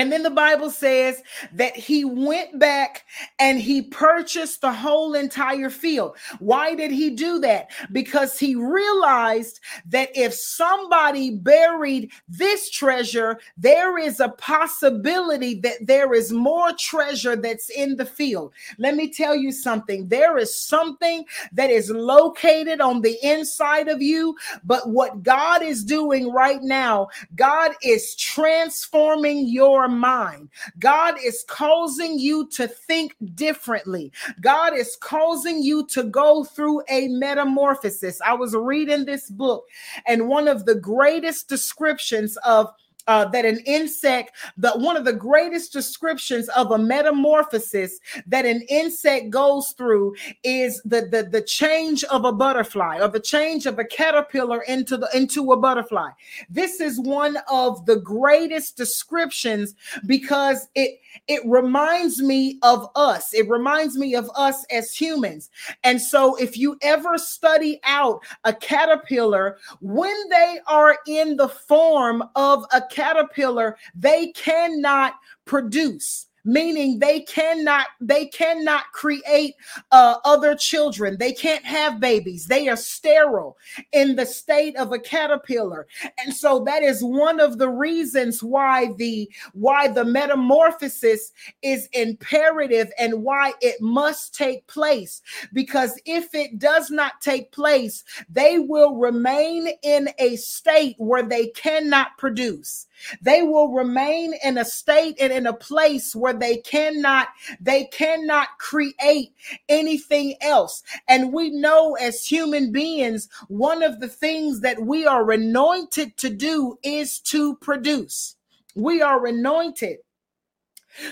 and 0.00 0.10
then 0.10 0.22
the 0.22 0.30
Bible 0.30 0.70
says 0.70 1.22
that 1.52 1.76
he 1.76 2.06
went 2.06 2.58
back 2.58 3.04
and 3.38 3.60
he 3.60 3.82
purchased 3.82 4.62
the 4.62 4.72
whole 4.72 5.12
entire 5.12 5.68
field. 5.68 6.16
Why 6.38 6.74
did 6.74 6.90
he 6.90 7.10
do 7.10 7.38
that? 7.40 7.70
Because 7.92 8.38
he 8.38 8.54
realized 8.54 9.60
that 9.90 10.08
if 10.14 10.32
somebody 10.32 11.32
buried 11.32 12.12
this 12.26 12.70
treasure, 12.70 13.40
there 13.58 13.98
is 13.98 14.20
a 14.20 14.30
possibility 14.30 15.60
that 15.60 15.86
there 15.86 16.14
is 16.14 16.32
more 16.32 16.72
treasure 16.78 17.36
that's 17.36 17.68
in 17.68 17.96
the 17.96 18.06
field. 18.06 18.54
Let 18.78 18.96
me 18.96 19.12
tell 19.12 19.36
you 19.36 19.52
something 19.52 20.08
there 20.08 20.38
is 20.38 20.56
something 20.56 21.26
that 21.52 21.68
is 21.68 21.90
located 21.90 22.80
on 22.80 23.02
the 23.02 23.18
inside 23.22 23.88
of 23.88 24.00
you, 24.00 24.34
but 24.64 24.88
what 24.88 25.22
God 25.22 25.62
is 25.62 25.84
doing 25.84 26.32
right 26.32 26.62
now, 26.62 27.08
God 27.36 27.72
is 27.82 28.14
transforming 28.16 29.46
your 29.46 29.89
mind. 29.90 30.48
God 30.78 31.16
is 31.22 31.44
causing 31.48 32.18
you 32.18 32.48
to 32.48 32.66
think 32.66 33.14
differently. 33.34 34.12
God 34.40 34.74
is 34.74 34.96
causing 35.00 35.62
you 35.62 35.86
to 35.88 36.04
go 36.04 36.44
through 36.44 36.82
a 36.88 37.08
metamorphosis. 37.08 38.20
I 38.20 38.34
was 38.34 38.54
reading 38.54 39.04
this 39.04 39.30
book, 39.30 39.66
and 40.06 40.28
one 40.28 40.48
of 40.48 40.64
the 40.64 40.76
greatest 40.76 41.48
descriptions 41.48 42.36
of 42.38 42.72
uh, 43.10 43.24
that 43.24 43.44
an 43.44 43.58
insect, 43.66 44.36
that 44.56 44.78
one 44.78 44.96
of 44.96 45.04
the 45.04 45.12
greatest 45.12 45.72
descriptions 45.72 46.48
of 46.50 46.70
a 46.70 46.78
metamorphosis 46.78 47.98
that 48.24 48.46
an 48.46 48.62
insect 48.68 49.30
goes 49.30 49.74
through 49.76 50.14
is 50.44 50.80
the, 50.84 51.08
the 51.10 51.24
the 51.24 51.42
change 51.42 52.04
of 52.04 52.24
a 52.24 52.30
butterfly 52.30 53.00
or 53.00 53.08
the 53.08 53.18
change 53.18 53.66
of 53.66 53.80
a 53.80 53.84
caterpillar 53.84 54.62
into 54.62 54.96
the 54.96 55.08
into 55.12 55.50
a 55.50 55.56
butterfly. 55.56 56.10
This 56.48 56.80
is 56.80 57.00
one 57.00 57.36
of 57.50 57.84
the 57.84 57.96
greatest 57.96 58.76
descriptions 58.76 59.74
because 60.06 60.68
it 60.76 61.00
it 61.26 61.42
reminds 61.44 62.22
me 62.22 62.58
of 62.62 62.88
us. 62.94 63.34
It 63.34 63.48
reminds 63.48 63.96
me 63.96 64.14
of 64.14 64.30
us 64.36 64.64
as 64.70 64.94
humans. 64.94 65.50
And 65.82 66.00
so, 66.00 66.36
if 66.36 66.56
you 66.56 66.76
ever 66.82 67.18
study 67.18 67.80
out 67.84 68.22
a 68.44 68.52
caterpillar, 68.52 69.58
when 69.80 70.16
they 70.28 70.60
are 70.66 70.98
in 71.06 71.36
the 71.36 71.48
form 71.48 72.22
of 72.36 72.64
a 72.72 72.82
caterpillar, 73.00 73.76
they 73.94 74.32
cannot 74.32 75.14
produce 75.44 76.26
meaning 76.44 76.98
they 76.98 77.20
cannot 77.20 77.86
they 78.00 78.26
cannot 78.26 78.84
create 78.92 79.54
uh, 79.90 80.16
other 80.24 80.54
children. 80.54 81.16
They 81.18 81.32
can't 81.32 81.64
have 81.64 82.00
babies. 82.00 82.46
They 82.46 82.68
are 82.68 82.76
sterile 82.76 83.56
in 83.92 84.16
the 84.16 84.26
state 84.26 84.76
of 84.76 84.92
a 84.92 84.98
caterpillar. 84.98 85.86
And 86.24 86.34
so 86.34 86.64
that 86.64 86.82
is 86.82 87.02
one 87.02 87.40
of 87.40 87.58
the 87.58 87.68
reasons 87.68 88.42
why 88.42 88.92
the 88.96 89.30
why 89.52 89.88
the 89.88 90.04
metamorphosis 90.04 91.32
is 91.62 91.88
imperative 91.92 92.90
and 92.98 93.22
why 93.22 93.52
it 93.60 93.80
must 93.80 94.34
take 94.34 94.66
place. 94.66 95.22
Because 95.52 96.00
if 96.06 96.34
it 96.34 96.58
does 96.58 96.90
not 96.90 97.20
take 97.20 97.52
place 97.52 98.04
they 98.28 98.58
will 98.58 98.96
remain 98.96 99.68
in 99.82 100.08
a 100.18 100.36
state 100.36 100.96
where 100.98 101.22
they 101.22 101.48
cannot 101.48 102.16
produce 102.18 102.86
they 103.20 103.42
will 103.42 103.72
remain 103.72 104.34
in 104.42 104.58
a 104.58 104.64
state 104.64 105.16
and 105.20 105.32
in 105.32 105.46
a 105.46 105.52
place 105.52 106.14
where 106.14 106.32
they 106.32 106.58
cannot 106.58 107.28
they 107.60 107.84
cannot 107.84 108.48
create 108.58 109.32
anything 109.68 110.34
else. 110.40 110.82
And 111.08 111.32
we 111.32 111.50
know 111.50 111.94
as 111.94 112.24
human 112.24 112.72
beings, 112.72 113.28
one 113.48 113.82
of 113.82 114.00
the 114.00 114.08
things 114.08 114.60
that 114.60 114.82
we 114.82 115.06
are 115.06 115.30
anointed 115.30 116.16
to 116.18 116.30
do 116.30 116.78
is 116.82 117.18
to 117.20 117.56
produce. 117.56 118.36
We 118.74 119.02
are 119.02 119.26
anointed 119.26 119.98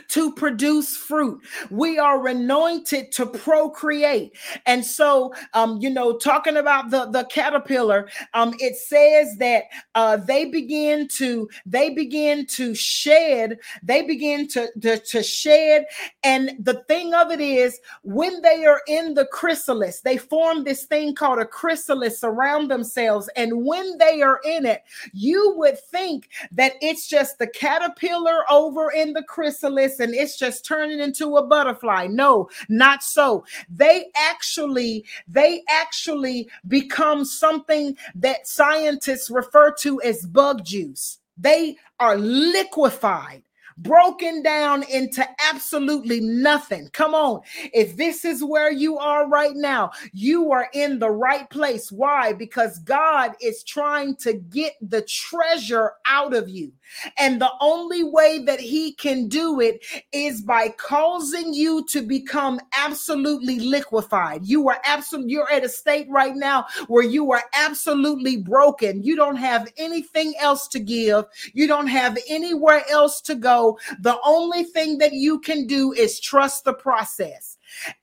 to 0.08 0.32
produce 0.32 0.97
fruit. 0.97 1.40
We 1.70 1.99
are 1.99 2.26
anointed 2.26 3.12
to 3.12 3.26
procreate. 3.26 4.37
And 4.66 4.85
so, 4.85 5.35
um, 5.54 5.78
you 5.80 5.90
know, 5.90 6.16
talking 6.16 6.56
about 6.56 6.90
the, 6.90 7.06
the 7.06 7.25
caterpillar, 7.25 8.08
um, 8.35 8.54
it 8.58 8.76
says 8.76 9.37
that 9.38 9.64
uh, 9.94 10.16
they 10.16 10.47
begin 10.47 11.08
to 11.08 11.49
they 11.66 11.90
begin 11.90 12.47
to 12.47 12.75
shed, 12.75 13.58
they 13.82 14.02
begin 14.02 14.49
to, 14.49 14.68
to, 14.80 14.99
to 14.99 15.23
shed. 15.23 15.85
And 16.23 16.52
the 16.58 16.82
thing 16.88 17.14
of 17.14 17.30
it 17.30 17.40
is, 17.40 17.80
when 18.02 18.42
they 18.42 18.64
are 18.64 18.80
in 18.88 19.14
the 19.14 19.26
chrysalis, 19.26 20.00
they 20.00 20.16
form 20.16 20.64
this 20.64 20.85
thing 20.85 21.14
called 21.14 21.38
a 21.38 21.47
chrysalis 21.47 22.25
around 22.25 22.68
themselves. 22.68 23.28
And 23.37 23.64
when 23.64 23.99
they 23.99 24.23
are 24.23 24.40
in 24.44 24.66
it, 24.66 24.82
you 25.12 25.54
would 25.56 25.78
think 25.78 26.28
that 26.52 26.73
it's 26.80 27.08
just 27.08 27.38
the 27.38 27.47
caterpillar 27.47 28.50
over 28.50 28.90
in 28.90 29.12
the 29.12 29.23
chrysalis 29.23 29.67
and 30.00 30.14
it's 30.14 30.38
just 30.38 30.64
turning 30.64 31.00
into 31.00 31.37
a 31.37 31.46
butterfly. 31.46 32.06
No, 32.08 32.48
not 32.68 33.02
so. 33.02 33.44
They 33.68 34.06
actually, 34.16 35.04
they 35.26 35.62
actually 35.68 36.48
become 36.66 37.25
something 37.25 37.96
that 38.14 38.46
scientists 38.46 39.30
refer 39.30 39.72
to 39.80 40.00
as 40.02 40.26
bug 40.26 40.64
juice. 40.64 41.18
They 41.37 41.76
are 42.00 42.16
liquefied 42.16 43.42
broken 43.78 44.42
down 44.42 44.82
into 44.85 45.26
absolutely 45.49 46.20
nothing. 46.20 46.88
Come 46.92 47.14
on. 47.14 47.40
If 47.73 47.97
this 47.97 48.25
is 48.25 48.42
where 48.44 48.70
you 48.70 48.99
are 48.99 49.28
right 49.28 49.54
now, 49.54 49.92
you 50.12 50.50
are 50.52 50.68
in 50.75 50.99
the 50.99 51.11
right 51.11 51.49
place. 51.50 51.90
Why? 51.90 52.32
Because 52.32 52.78
God 52.80 53.32
is 53.40 53.62
trying 53.62 54.16
to 54.16 54.35
get 54.35 54.75
the 54.80 55.02
treasure 55.02 55.92
out 56.06 56.35
of 56.35 56.49
you. 56.49 56.73
And 57.18 57.40
the 57.40 57.50
only 57.61 58.02
way 58.02 58.42
that 58.44 58.61
He 58.61 58.92
can 58.92 59.28
do 59.28 59.61
it 59.61 59.85
is 60.12 60.40
by 60.42 60.70
causing 60.70 61.52
you 61.52 61.85
to 61.87 62.02
become 62.02 62.61
absolutely 62.76 63.61
liquefied. 63.61 64.44
You 64.44 64.68
are 64.68 64.80
absolutely, 64.85 65.32
you're 65.32 65.50
at 65.52 65.64
a 65.64 65.68
state 65.68 66.06
right 66.08 66.35
now 66.35 66.66
where 66.88 67.04
you 67.04 67.30
are 67.32 67.42
absolutely 67.54 68.38
broken. 68.38 69.02
You 69.02 69.16
don't 69.16 69.37
have 69.37 69.70
anything 69.76 70.35
else 70.40 70.66
to 70.68 70.80
give, 70.80 71.25
you 71.52 71.66
don't 71.66 71.87
have 71.87 72.18
anywhere 72.28 72.82
else 72.90 73.20
to 73.23 73.35
go 73.35 73.67
the 73.98 74.18
only 74.25 74.64
thing 74.64 74.98
that 74.98 75.12
you 75.12 75.40
can 75.40 75.66
do 75.66 75.92
is 75.92 76.20
trust 76.20 76.64
the 76.64 76.72
process. 76.72 77.57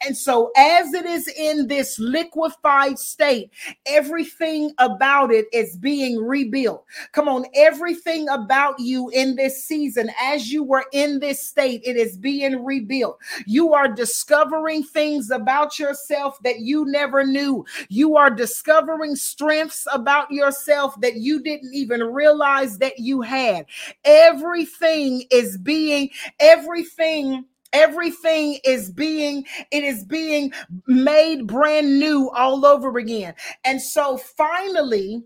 And 0.06 0.16
so, 0.16 0.52
as 0.58 0.94
it 0.94 1.06
is 1.06 1.28
in 1.28 1.68
this 1.68 2.00
liquefied 2.00 3.00
state, 3.00 3.52
everything 3.86 4.74
about 4.78 5.32
it 5.32 5.46
is 5.54 5.78
being 5.78 6.18
rebuilt. 6.18 6.86
Come 7.12 7.28
on, 7.28 7.46
everything 7.56 8.28
about 8.30 8.80
you 8.80 9.10
in 9.10 9.36
this 9.36 9.64
season, 9.64 10.10
as 10.22 10.52
you 10.52 10.64
were 10.64 10.86
in 10.94 11.20
this 11.20 11.46
state, 11.46 11.82
it 11.86 11.98
is 11.98 12.18
being 12.18 12.64
rebuilt. 12.64 13.20
You 13.46 13.74
are 13.74 13.88
discovering 13.88 14.84
things 14.84 15.32
about 15.32 15.80
yourself 15.80 16.40
that 16.44 16.60
you 16.60 16.86
never 16.86 17.26
knew. 17.26 17.66
You 17.90 18.18
are 18.18 18.30
discovering 18.30 19.16
strengths 19.16 19.88
about 19.92 20.32
yourself 20.32 21.00
that 21.02 21.16
you 21.16 21.42
didn't 21.42 21.74
even 21.74 22.02
realize 22.02 22.78
that 22.80 23.00
you 23.00 23.22
had. 23.22 23.66
Everything 24.04 25.24
is 25.32 25.58
being, 25.58 26.10
everything 26.40 27.46
everything 27.76 28.58
is 28.64 28.90
being 28.90 29.46
it 29.72 29.84
is 29.84 30.04
being 30.06 30.52
made 30.88 31.46
brand 31.46 32.00
new 32.00 32.30
all 32.32 32.66
over 32.66 32.98
again. 32.98 33.36
And 33.64 33.82
so 33.82 34.18
finally 34.18 35.24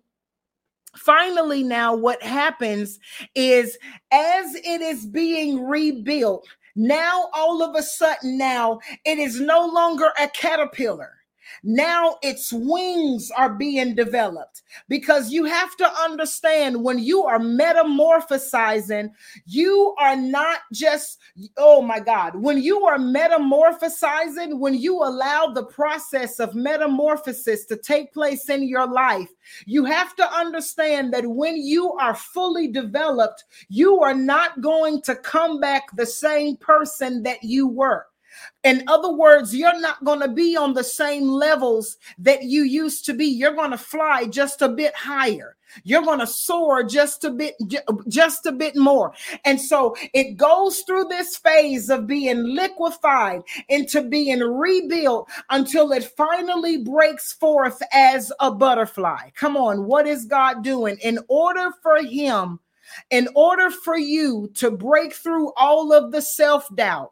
finally 0.95 1.63
now 1.63 1.95
what 1.95 2.21
happens 2.23 2.99
is 3.35 3.77
as 4.11 4.55
it 4.55 4.81
is 4.81 5.05
being 5.05 5.63
rebuilt 5.67 6.47
now 6.75 7.29
all 7.35 7.61
of 7.61 7.75
a 7.75 7.83
sudden 7.83 8.39
now 8.39 8.79
it 9.05 9.19
is 9.19 9.39
no 9.39 9.67
longer 9.67 10.11
a 10.19 10.27
caterpillar 10.29 11.18
now 11.63 12.17
its 12.21 12.51
wings 12.53 13.31
are 13.35 13.53
being 13.53 13.95
developed 13.95 14.61
because 14.87 15.31
you 15.31 15.45
have 15.45 15.75
to 15.77 15.91
understand 16.01 16.83
when 16.83 16.99
you 16.99 17.23
are 17.23 17.39
metamorphosizing, 17.39 19.11
you 19.45 19.95
are 19.99 20.15
not 20.15 20.59
just, 20.73 21.19
oh 21.57 21.81
my 21.81 21.99
God, 21.99 22.35
when 22.35 22.61
you 22.61 22.85
are 22.85 22.97
metamorphosizing, 22.97 24.59
when 24.59 24.73
you 24.73 24.95
allow 24.97 25.47
the 25.47 25.65
process 25.65 26.39
of 26.39 26.55
metamorphosis 26.55 27.65
to 27.65 27.77
take 27.77 28.13
place 28.13 28.49
in 28.49 28.67
your 28.67 28.87
life, 28.87 29.29
you 29.65 29.85
have 29.85 30.15
to 30.15 30.33
understand 30.33 31.13
that 31.13 31.25
when 31.25 31.57
you 31.57 31.93
are 31.93 32.15
fully 32.15 32.67
developed, 32.67 33.45
you 33.69 34.01
are 34.01 34.15
not 34.15 34.61
going 34.61 35.01
to 35.01 35.15
come 35.15 35.59
back 35.59 35.83
the 35.95 36.05
same 36.05 36.55
person 36.57 37.23
that 37.23 37.43
you 37.43 37.67
were. 37.67 38.05
In 38.63 38.83
other 38.87 39.11
words, 39.11 39.55
you're 39.55 39.79
not 39.79 40.03
going 40.03 40.19
to 40.19 40.27
be 40.27 40.55
on 40.55 40.73
the 40.73 40.83
same 40.83 41.27
levels 41.27 41.97
that 42.17 42.43
you 42.43 42.63
used 42.63 43.05
to 43.05 43.13
be. 43.13 43.25
You're 43.25 43.55
going 43.55 43.71
to 43.71 43.77
fly 43.77 44.25
just 44.25 44.61
a 44.61 44.69
bit 44.69 44.95
higher. 44.95 45.55
You're 45.83 46.03
going 46.03 46.19
to 46.19 46.27
soar 46.27 46.83
just 46.83 47.23
a 47.23 47.29
bit 47.29 47.55
just 48.07 48.45
a 48.47 48.51
bit 48.51 48.75
more. 48.75 49.13
And 49.45 49.61
so 49.61 49.95
it 50.13 50.35
goes 50.35 50.79
through 50.79 51.05
this 51.05 51.37
phase 51.37 51.89
of 51.89 52.07
being 52.07 52.43
liquefied 52.43 53.43
into 53.67 54.01
being 54.01 54.39
rebuilt 54.39 55.29
until 55.49 55.91
it 55.91 56.05
finally 56.17 56.77
breaks 56.77 57.33
forth 57.33 57.81
as 57.93 58.31
a 58.39 58.51
butterfly. 58.51 59.29
Come 59.35 59.55
on, 59.55 59.85
what 59.85 60.07
is 60.07 60.25
God 60.25 60.63
doing 60.63 60.97
in 61.01 61.19
order 61.27 61.69
for 61.83 62.01
him 62.01 62.59
in 63.11 63.27
order 63.35 63.69
for 63.69 63.97
you 63.97 64.49
to 64.55 64.71
break 64.71 65.13
through 65.13 65.53
all 65.55 65.93
of 65.93 66.11
the 66.11 66.21
self-doubt, 66.21 67.11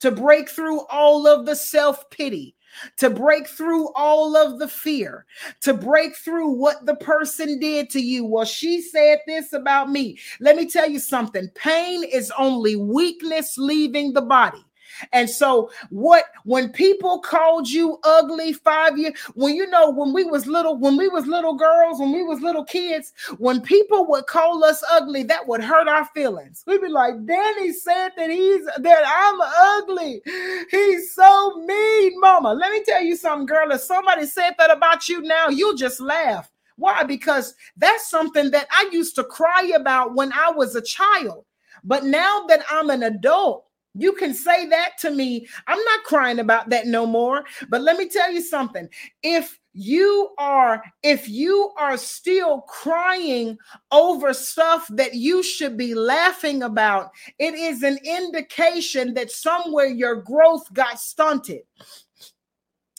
to 0.00 0.10
break 0.10 0.48
through 0.48 0.84
all 0.86 1.26
of 1.26 1.46
the 1.46 1.56
self-pity, 1.56 2.54
to 2.98 3.10
break 3.10 3.46
through 3.46 3.92
all 3.94 4.36
of 4.36 4.58
the 4.58 4.68
fear, 4.68 5.24
to 5.62 5.72
break 5.74 6.16
through 6.16 6.50
what 6.50 6.84
the 6.86 6.96
person 6.96 7.58
did 7.58 7.88
to 7.90 8.00
you. 8.00 8.24
Well, 8.24 8.44
she 8.44 8.80
said 8.82 9.18
this 9.26 9.52
about 9.52 9.90
me. 9.90 10.18
Let 10.40 10.56
me 10.56 10.68
tell 10.68 10.88
you 10.88 10.98
something 10.98 11.48
pain 11.54 12.04
is 12.04 12.32
only 12.38 12.76
weakness 12.76 13.56
leaving 13.56 14.12
the 14.12 14.22
body. 14.22 14.64
And 15.12 15.28
so 15.28 15.70
what 15.90 16.24
when 16.44 16.70
people 16.70 17.20
called 17.20 17.68
you 17.68 17.98
ugly 18.04 18.52
five 18.52 18.98
years, 18.98 19.18
when 19.34 19.54
you 19.54 19.66
know 19.68 19.90
when 19.90 20.12
we 20.12 20.24
was 20.24 20.46
little, 20.46 20.76
when 20.76 20.96
we 20.96 21.08
was 21.08 21.26
little 21.26 21.54
girls, 21.54 21.98
when 21.98 22.12
we 22.12 22.22
was 22.22 22.40
little 22.40 22.64
kids, 22.64 23.12
when 23.38 23.60
people 23.60 24.06
would 24.06 24.26
call 24.26 24.64
us 24.64 24.82
ugly, 24.90 25.22
that 25.24 25.46
would 25.46 25.62
hurt 25.62 25.88
our 25.88 26.04
feelings. 26.06 26.64
We'd 26.66 26.80
be 26.80 26.88
like, 26.88 27.24
Danny 27.26 27.72
said 27.72 28.10
that 28.16 28.30
he's 28.30 28.64
that 28.64 29.04
I'm 29.06 29.40
ugly. 29.80 30.22
He's 30.70 31.14
so 31.14 31.56
mean, 31.64 32.20
mama. 32.20 32.54
Let 32.54 32.72
me 32.72 32.82
tell 32.84 33.02
you 33.02 33.16
something, 33.16 33.46
girl. 33.46 33.70
If 33.70 33.80
somebody 33.80 34.26
said 34.26 34.52
that 34.58 34.70
about 34.70 35.08
you 35.08 35.22
now, 35.22 35.48
you'll 35.48 35.76
just 35.76 36.00
laugh. 36.00 36.50
Why? 36.76 37.04
Because 37.04 37.54
that's 37.76 38.10
something 38.10 38.50
that 38.50 38.68
I 38.70 38.88
used 38.92 39.14
to 39.16 39.24
cry 39.24 39.72
about 39.74 40.14
when 40.14 40.32
I 40.32 40.50
was 40.50 40.76
a 40.76 40.82
child. 40.82 41.44
But 41.84 42.04
now 42.04 42.44
that 42.48 42.64
I'm 42.70 42.90
an 42.90 43.02
adult, 43.02 43.65
you 43.96 44.12
can 44.12 44.34
say 44.34 44.66
that 44.66 44.92
to 45.00 45.10
me. 45.10 45.46
I'm 45.66 45.82
not 45.82 46.04
crying 46.04 46.38
about 46.38 46.68
that 46.70 46.86
no 46.86 47.06
more. 47.06 47.44
But 47.68 47.82
let 47.82 47.96
me 47.96 48.08
tell 48.08 48.30
you 48.30 48.40
something. 48.40 48.88
If 49.22 49.58
you 49.78 50.30
are 50.38 50.82
if 51.02 51.28
you 51.28 51.70
are 51.76 51.98
still 51.98 52.62
crying 52.62 53.58
over 53.92 54.32
stuff 54.32 54.88
that 54.90 55.14
you 55.14 55.42
should 55.42 55.76
be 55.76 55.94
laughing 55.94 56.62
about, 56.62 57.10
it 57.38 57.54
is 57.54 57.82
an 57.82 57.98
indication 58.02 59.12
that 59.14 59.30
somewhere 59.30 59.86
your 59.86 60.16
growth 60.16 60.72
got 60.72 60.98
stunted. 60.98 61.60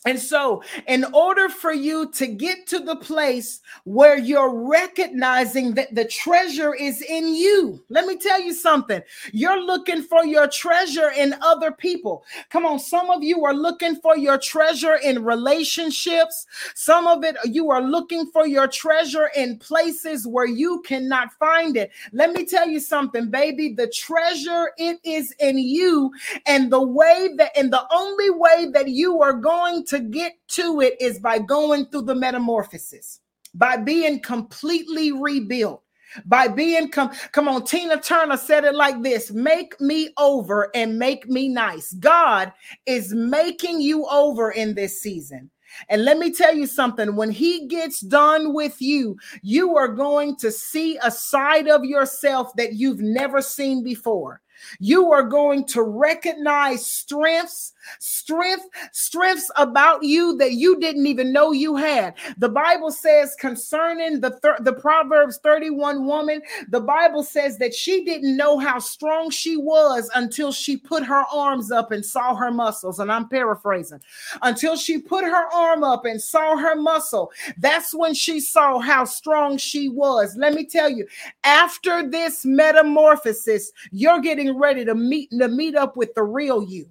And 0.07 0.17
so, 0.17 0.63
in 0.87 1.03
order 1.13 1.49
for 1.49 1.73
you 1.73 2.09
to 2.13 2.27
get 2.27 2.65
to 2.67 2.79
the 2.79 2.95
place 2.95 3.59
where 3.83 4.17
you're 4.17 4.57
recognizing 4.57 5.73
that 5.73 5.93
the 5.95 6.05
treasure 6.05 6.73
is 6.73 7.01
in 7.01 7.35
you, 7.35 7.83
let 7.89 8.07
me 8.07 8.15
tell 8.15 8.41
you 8.41 8.53
something. 8.53 9.01
You're 9.33 9.61
looking 9.61 10.01
for 10.01 10.25
your 10.25 10.47
treasure 10.47 11.11
in 11.11 11.35
other 11.41 11.73
people. 11.73 12.23
Come 12.49 12.65
on, 12.65 12.79
some 12.79 13.09
of 13.09 13.21
you 13.21 13.43
are 13.43 13.53
looking 13.53 13.97
for 13.97 14.17
your 14.17 14.37
treasure 14.37 14.95
in 14.95 15.25
relationships. 15.25 16.45
Some 16.73 17.05
of 17.05 17.25
it, 17.25 17.35
you 17.43 17.69
are 17.69 17.81
looking 17.81 18.27
for 18.27 18.47
your 18.47 18.69
treasure 18.69 19.29
in 19.35 19.57
places 19.57 20.25
where 20.25 20.47
you 20.47 20.83
cannot 20.85 21.33
find 21.33 21.75
it. 21.75 21.91
Let 22.13 22.31
me 22.31 22.45
tell 22.45 22.69
you 22.69 22.79
something, 22.79 23.29
baby. 23.29 23.73
The 23.73 23.87
treasure, 23.87 24.71
it 24.77 25.01
is 25.03 25.35
in 25.41 25.57
you. 25.57 26.13
And 26.45 26.71
the 26.71 26.81
way 26.81 27.31
that, 27.35 27.51
and 27.57 27.73
the 27.73 27.85
only 27.91 28.29
way 28.29 28.69
that 28.71 28.87
you 28.87 29.21
are 29.21 29.33
going 29.33 29.83
to 29.87 29.96
to 29.97 30.09
get 30.09 30.33
to 30.49 30.81
it 30.81 30.95
is 30.99 31.19
by 31.19 31.39
going 31.39 31.85
through 31.87 32.03
the 32.03 32.15
metamorphosis, 32.15 33.21
by 33.53 33.77
being 33.77 34.21
completely 34.21 35.11
rebuilt. 35.11 35.83
By 36.25 36.47
being 36.47 36.89
come, 36.89 37.11
come 37.33 37.49
on, 37.49 37.65
Tina 37.65 37.99
Turner 37.99 38.37
said 38.37 38.63
it 38.63 38.75
like 38.75 39.03
this: 39.03 39.29
make 39.31 39.79
me 39.81 40.09
over 40.17 40.71
and 40.73 40.97
make 40.97 41.27
me 41.27 41.49
nice. 41.49 41.91
God 41.93 42.53
is 42.85 43.13
making 43.13 43.81
you 43.81 44.05
over 44.05 44.51
in 44.51 44.73
this 44.73 45.01
season. 45.01 45.51
And 45.89 46.05
let 46.05 46.17
me 46.17 46.31
tell 46.31 46.55
you 46.55 46.65
something 46.65 47.17
when 47.17 47.29
he 47.29 47.67
gets 47.67 47.99
done 47.99 48.53
with 48.53 48.81
you, 48.81 49.17
you 49.41 49.75
are 49.75 49.89
going 49.89 50.37
to 50.37 50.49
see 50.49 50.97
a 51.03 51.11
side 51.11 51.67
of 51.67 51.83
yourself 51.83 52.53
that 52.55 52.73
you've 52.73 53.01
never 53.01 53.41
seen 53.41 53.83
before. 53.83 54.41
You 54.79 55.11
are 55.11 55.23
going 55.23 55.65
to 55.67 55.83
recognize 55.83 56.85
strengths, 56.85 57.73
strength, 57.99 58.65
strengths 58.91 59.49
about 59.57 60.03
you 60.03 60.37
that 60.37 60.53
you 60.53 60.79
didn't 60.79 61.07
even 61.07 61.31
know 61.31 61.51
you 61.51 61.75
had. 61.75 62.15
The 62.37 62.49
Bible 62.49 62.91
says 62.91 63.35
concerning 63.39 64.21
the 64.21 64.31
thir- 64.39 64.57
the 64.59 64.73
Proverbs 64.73 65.39
31 65.43 66.05
woman, 66.05 66.41
the 66.69 66.81
Bible 66.81 67.23
says 67.23 67.57
that 67.59 67.73
she 67.73 68.03
didn't 68.03 68.35
know 68.35 68.57
how 68.57 68.79
strong 68.79 69.29
she 69.29 69.57
was 69.57 70.09
until 70.15 70.51
she 70.51 70.77
put 70.77 71.03
her 71.03 71.23
arms 71.33 71.71
up 71.71 71.91
and 71.91 72.05
saw 72.05 72.35
her 72.35 72.51
muscles. 72.51 72.99
And 72.99 73.11
I'm 73.11 73.27
paraphrasing. 73.29 74.01
Until 74.41 74.75
she 74.75 74.99
put 74.99 75.23
her 75.23 75.53
arm 75.53 75.83
up 75.83 76.05
and 76.05 76.21
saw 76.21 76.57
her 76.57 76.75
muscle, 76.75 77.31
that's 77.57 77.93
when 77.93 78.13
she 78.13 78.39
saw 78.39 78.79
how 78.79 79.05
strong 79.05 79.57
she 79.57 79.89
was. 79.89 80.35
Let 80.37 80.53
me 80.53 80.65
tell 80.65 80.89
you, 80.89 81.07
after 81.43 82.07
this 82.09 82.45
metamorphosis, 82.45 83.71
you're 83.91 84.21
getting 84.21 84.57
ready 84.57 84.85
to 84.85 84.95
meet 84.95 85.29
to 85.31 85.47
meet 85.47 85.75
up 85.75 85.97
with 85.97 86.13
the 86.15 86.23
real 86.23 86.63
you. 86.63 86.87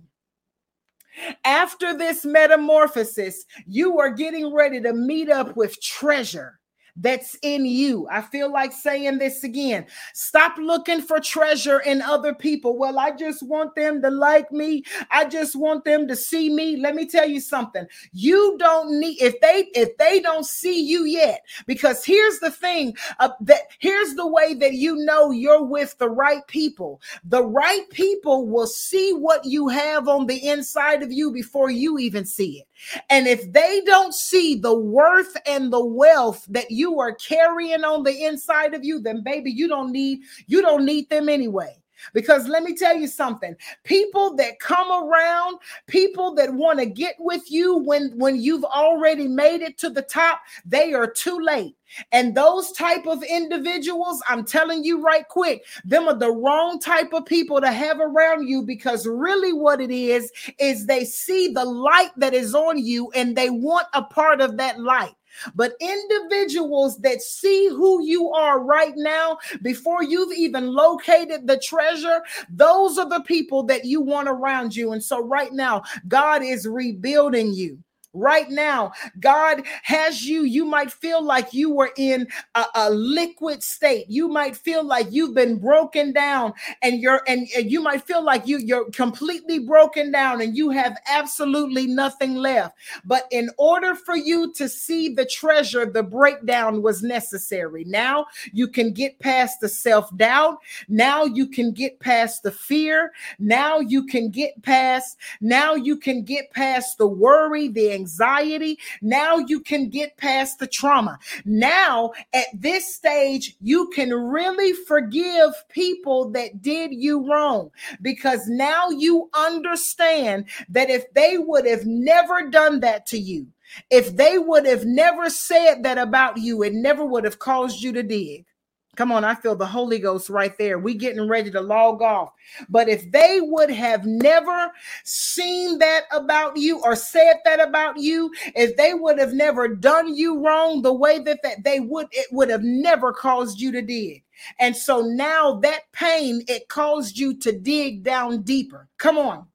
After 1.45 1.97
this 1.97 2.25
metamorphosis, 2.25 3.45
you 3.67 3.99
are 3.99 4.11
getting 4.11 4.55
ready 4.55 4.81
to 4.81 4.93
meet 4.93 5.31
up 5.31 5.57
with 5.57 5.81
treasure 5.81 6.59
that's 6.97 7.37
in 7.43 7.67
you. 7.67 8.07
I 8.11 8.23
feel 8.23 8.51
like 8.51 8.73
saying 8.73 9.19
this 9.19 9.45
again. 9.45 9.87
Stop 10.15 10.57
looking 10.59 11.03
for 11.03 11.21
treasure 11.21 11.81
in 11.81 12.03
other 12.03 12.35
people. 12.35 12.77
Well, 12.77 12.99
I 12.99 13.11
just 13.13 13.43
want 13.43 13.75
them 13.75 14.01
to 14.03 14.11
like 14.11 14.51
me. 14.51 14.85
I 15.11 15.27
just 15.27 15.57
want 15.57 15.85
them 15.85 16.09
to 16.09 16.17
see 16.17 16.49
me. 16.51 16.77
Let 16.77 16.95
me 16.95 17.07
tell 17.07 17.29
you 17.29 17.41
something. 17.41 17.87
You 18.13 18.57
don't 18.59 18.99
need 18.99 19.21
if 19.21 19.39
they 19.41 19.69
if 19.75 19.97
they 19.99 20.21
don't 20.21 20.47
see 20.47 20.81
you 20.81 21.05
yet 21.05 21.45
because 21.67 22.05
here's 22.05 22.39
the 22.39 22.51
thing 22.51 22.97
uh, 23.19 23.31
that 23.41 23.63
here's 23.79 24.15
the 24.15 24.27
way 24.27 24.55
that 24.55 24.75
you 24.75 24.97
know 24.97 25.31
you're 25.31 25.65
with 25.65 25.97
the 25.99 26.09
right 26.09 26.47
people. 26.47 27.01
The 27.25 27.45
right 27.45 27.89
people 27.91 28.47
will 28.47 28.67
see 28.67 29.13
what 29.13 29.45
you 29.45 29.69
have 29.69 30.09
on 30.09 30.27
the 30.27 30.49
inside 30.49 31.03
of 31.03 31.13
you 31.13 31.31
before 31.31 31.71
you 31.71 31.99
even 31.99 32.25
see 32.25 32.61
it. 32.61 32.69
And 33.11 33.27
if 33.27 33.53
they 33.53 33.83
don't 33.85 34.15
see 34.15 34.57
the 34.57 34.75
worth 34.75 35.37
and 35.47 35.73
the 35.73 35.85
wealth 35.85 36.45
that 36.49 36.71
you 36.71 37.01
are 37.01 37.15
carrying 37.15 37.85
on 37.85 38.03
the 38.03 38.25
inside 38.25 38.75
of 38.75 38.85
you, 38.85 39.01
then 39.01 39.23
baby, 39.23 39.51
you 39.51 39.69
don't 39.69 39.93
need 39.93 40.21
you 40.47 40.63
don't 40.63 40.85
need 40.85 41.09
them 41.09 41.29
anyway. 41.29 41.77
Because 42.13 42.49
let 42.49 42.63
me 42.63 42.75
tell 42.75 42.97
you 42.97 43.07
something. 43.07 43.57
People 43.85 44.35
that 44.37 44.59
come 44.61 44.91
around, 44.91 45.59
people 45.87 46.35
that 46.35 46.53
want 46.53 46.79
to 46.79 46.87
get 46.87 47.17
with 47.19 47.51
you 47.51 47.77
when 47.77 48.13
when 48.17 48.41
you've 48.41 48.65
already 48.65 49.29
made 49.29 49.63
it 49.63 49.79
to 49.79 49.91
the 49.91 50.03
top, 50.03 50.41
they 50.65 50.93
are 50.93 51.11
too 51.11 51.39
late. 51.41 51.77
And 52.13 52.35
those 52.35 52.73
type 52.73 53.07
of 53.07 53.23
individuals, 53.23 54.23
I'm 54.29 54.45
telling 54.45 54.85
you 54.85 55.01
right 55.01 55.27
quick, 55.29 55.65
them 55.85 56.09
are 56.09 56.19
the 56.19 56.33
wrong 56.33 56.81
type 56.81 57.13
of 57.13 57.27
people 57.27 57.61
to 57.61 57.71
have 57.71 58.01
around 58.01 58.49
you 58.49 58.63
because 58.63 59.07
really 59.07 59.53
what 59.53 59.81
it 59.81 59.91
is 59.91 60.33
is 60.59 60.87
they 60.87 61.05
see 61.05 61.49
the 61.49 61.65
light 61.65 62.11
that 62.17 62.35
is 62.35 62.55
on 62.55 62.79
you 62.79 63.11
and 63.13 63.37
they 63.37 63.51
want 63.51 63.87
a 63.95 64.03
part 64.03 64.41
of 64.41 64.57
that 64.57 64.81
light. 64.81 65.15
But 65.55 65.75
individuals 65.81 66.99
that 66.99 67.23
see 67.23 67.69
who 67.69 68.05
you 68.05 68.31
are 68.33 68.61
right 68.61 68.95
now 68.97 69.39
before 69.63 70.03
you've 70.03 70.37
even 70.37 70.73
located 70.73 71.47
the 71.47 71.59
treasure, 71.59 72.23
those 72.49 72.99
are 72.99 73.09
the 73.09 73.21
people 73.21 73.63
that 73.65 73.85
you 73.85 74.01
want 74.01 74.29
around 74.29 74.75
you. 74.75 74.93
And 74.93 75.03
so, 75.03 75.23
right 75.23 75.53
now, 75.53 75.83
God 76.09 76.43
is 76.43 76.67
rebuilding 76.67 77.55
you 77.55 77.83
right 78.17 78.51
now. 78.51 78.93
God 79.21 79.63
has 79.83 80.25
you. 80.25 80.43
You 80.43 80.65
might 80.65 80.91
feel 80.91 81.23
like 81.23 81.53
you 81.53 81.71
were 81.71 81.91
in 81.97 82.27
a, 82.55 82.65
a, 82.75 82.91
liquid 82.91 83.63
state. 83.63 84.07
You 84.09 84.29
might 84.29 84.57
feel 84.57 84.85
like 84.85 85.09
you've 85.11 85.35
been 85.35 85.59
broken 85.59 86.13
down 86.13 86.55
and 86.83 87.01
you're 87.01 87.23
and, 87.29 87.47
and 87.57 87.71
you 87.71 87.81
might 87.81 88.07
feel 88.07 88.25
like 88.25 88.47
you 88.47 88.59
you're 88.59 88.91
completely 88.91 89.59
broken 89.59 90.11
down 90.11 90.41
and 90.41 90.57
you 90.57 90.71
have 90.71 90.97
absolutely 91.09 91.87
nothing 91.87 92.35
left. 92.37 92.77
But 93.05 93.27
in 93.31 93.51
order 93.59 93.95
for 93.95 94.17
you 94.17 94.53
to 94.55 94.69
see 94.69 95.15
the 95.15 95.27
treasure, 95.27 95.87
the 95.87 96.03
breakdown 96.03 96.83
was 96.83 97.03
necessary. 97.03 97.85
Now 97.85 98.27
you 98.53 98.69
can 98.69 98.93
get 98.93 99.19
past 99.19 99.61
the 99.61 99.69
self-doubt. 99.69 100.59
Now 100.89 101.25
you 101.25 101.47
can 101.47 101.73
get 101.73 102.01
past 102.01 102.43
the 102.43 102.53
fear. 102.53 103.13
Now 103.39 103.81
you 103.81 104.07
can 104.07 104.31
get 104.31 104.61
past 104.63 105.19
now 105.41 105.75
you 105.75 105.97
can 105.97 106.23
get 106.23 106.51
past 106.51 106.99
the 106.99 107.07
worry, 107.07 107.69
the 107.69 107.93
anxiety 107.93 108.06
anxiety. 108.07 108.79
Now 109.03 109.39
you 109.39 109.61
can 109.61 109.89
get 109.89 110.17
past 110.17 110.61
the 110.61 110.67
trauma. 110.69 111.19
Now, 111.45 112.13
at 112.33 112.47
this 112.55 112.95
stage, 112.95 113.57
you 113.61 113.89
can 113.89 114.13
really 114.13 114.73
forgive 114.87 115.51
people 115.69 116.31
that 116.31 116.63
did 116.63 116.93
you 116.93 117.29
wrong 117.29 117.71
because 118.01 118.47
now 118.47 118.91
you 118.91 119.29
understand 119.35 120.47
that 120.69 120.89
if 120.89 121.13
they 121.15 121.37
would 121.37 121.67
have 121.67 121.85
never 121.85 122.49
done 122.49 122.81
that 122.81 123.07
to 123.07 123.19
you, 123.19 123.49
if 123.91 124.17
they 124.17 124.39
would 124.39 124.67
have 124.67 124.85
never 124.85 125.29
said 125.29 125.83
that 125.83 125.99
about 125.99 126.39
you, 126.39 126.63
it 126.63 126.73
never 126.73 127.05
would 127.05 127.25
have 127.25 127.41
caused 127.41 127.83
you 127.83 127.93
to 127.93 128.05
dig. 128.05 128.47
Come 128.97 129.13
on, 129.13 129.25
I 129.25 129.35
feel 129.35 129.55
the 129.55 129.67
Holy 129.67 129.99
Ghost 129.99 130.31
right 130.31 130.57
there. 130.59 130.79
We 130.79 130.95
getting 130.95 131.29
ready 131.29 131.51
to 131.51 131.61
log 131.61 132.03
off. 132.03 132.33
But 132.69 132.89
if 132.89 133.11
they 133.13 133.41
would 133.43 133.71
have 133.71 134.07
never 134.07 134.73
seen 135.05 135.79
that 135.79 136.05
about 136.11 136.57
you 136.57 136.83
or 136.83 136.97
said 136.97 137.37
that 137.45 137.61
about 137.61 137.99
you, 137.99 138.33
if 138.55 138.77
they 138.77 138.95
would 138.95 139.19
have 139.19 139.35
never 139.35 139.69
done 139.69 140.17
you 140.17 140.43
wrong 140.45 140.83
the 140.83 140.95
way 140.95 141.19
that, 141.19 141.43
that 141.43 141.63
they 141.63 141.79
would, 141.79 142.07
it 142.11 142.27
would 142.33 142.49
have 142.49 142.63
never 142.63 143.13
caused 143.13 143.61
you 143.61 143.71
to 143.73 143.83
dig. 143.83 144.23
And 144.59 144.77
so 144.77 145.03
now 145.03 145.57
that 145.61 145.93
pain, 145.93 146.43
it 146.49 146.69
caused 146.69 147.19
you 147.19 147.37
to 147.39 147.53
dig 147.53 148.03
down 148.03 148.43
deeper. 148.43 148.89
Come 148.99 149.19
on. 149.19 149.47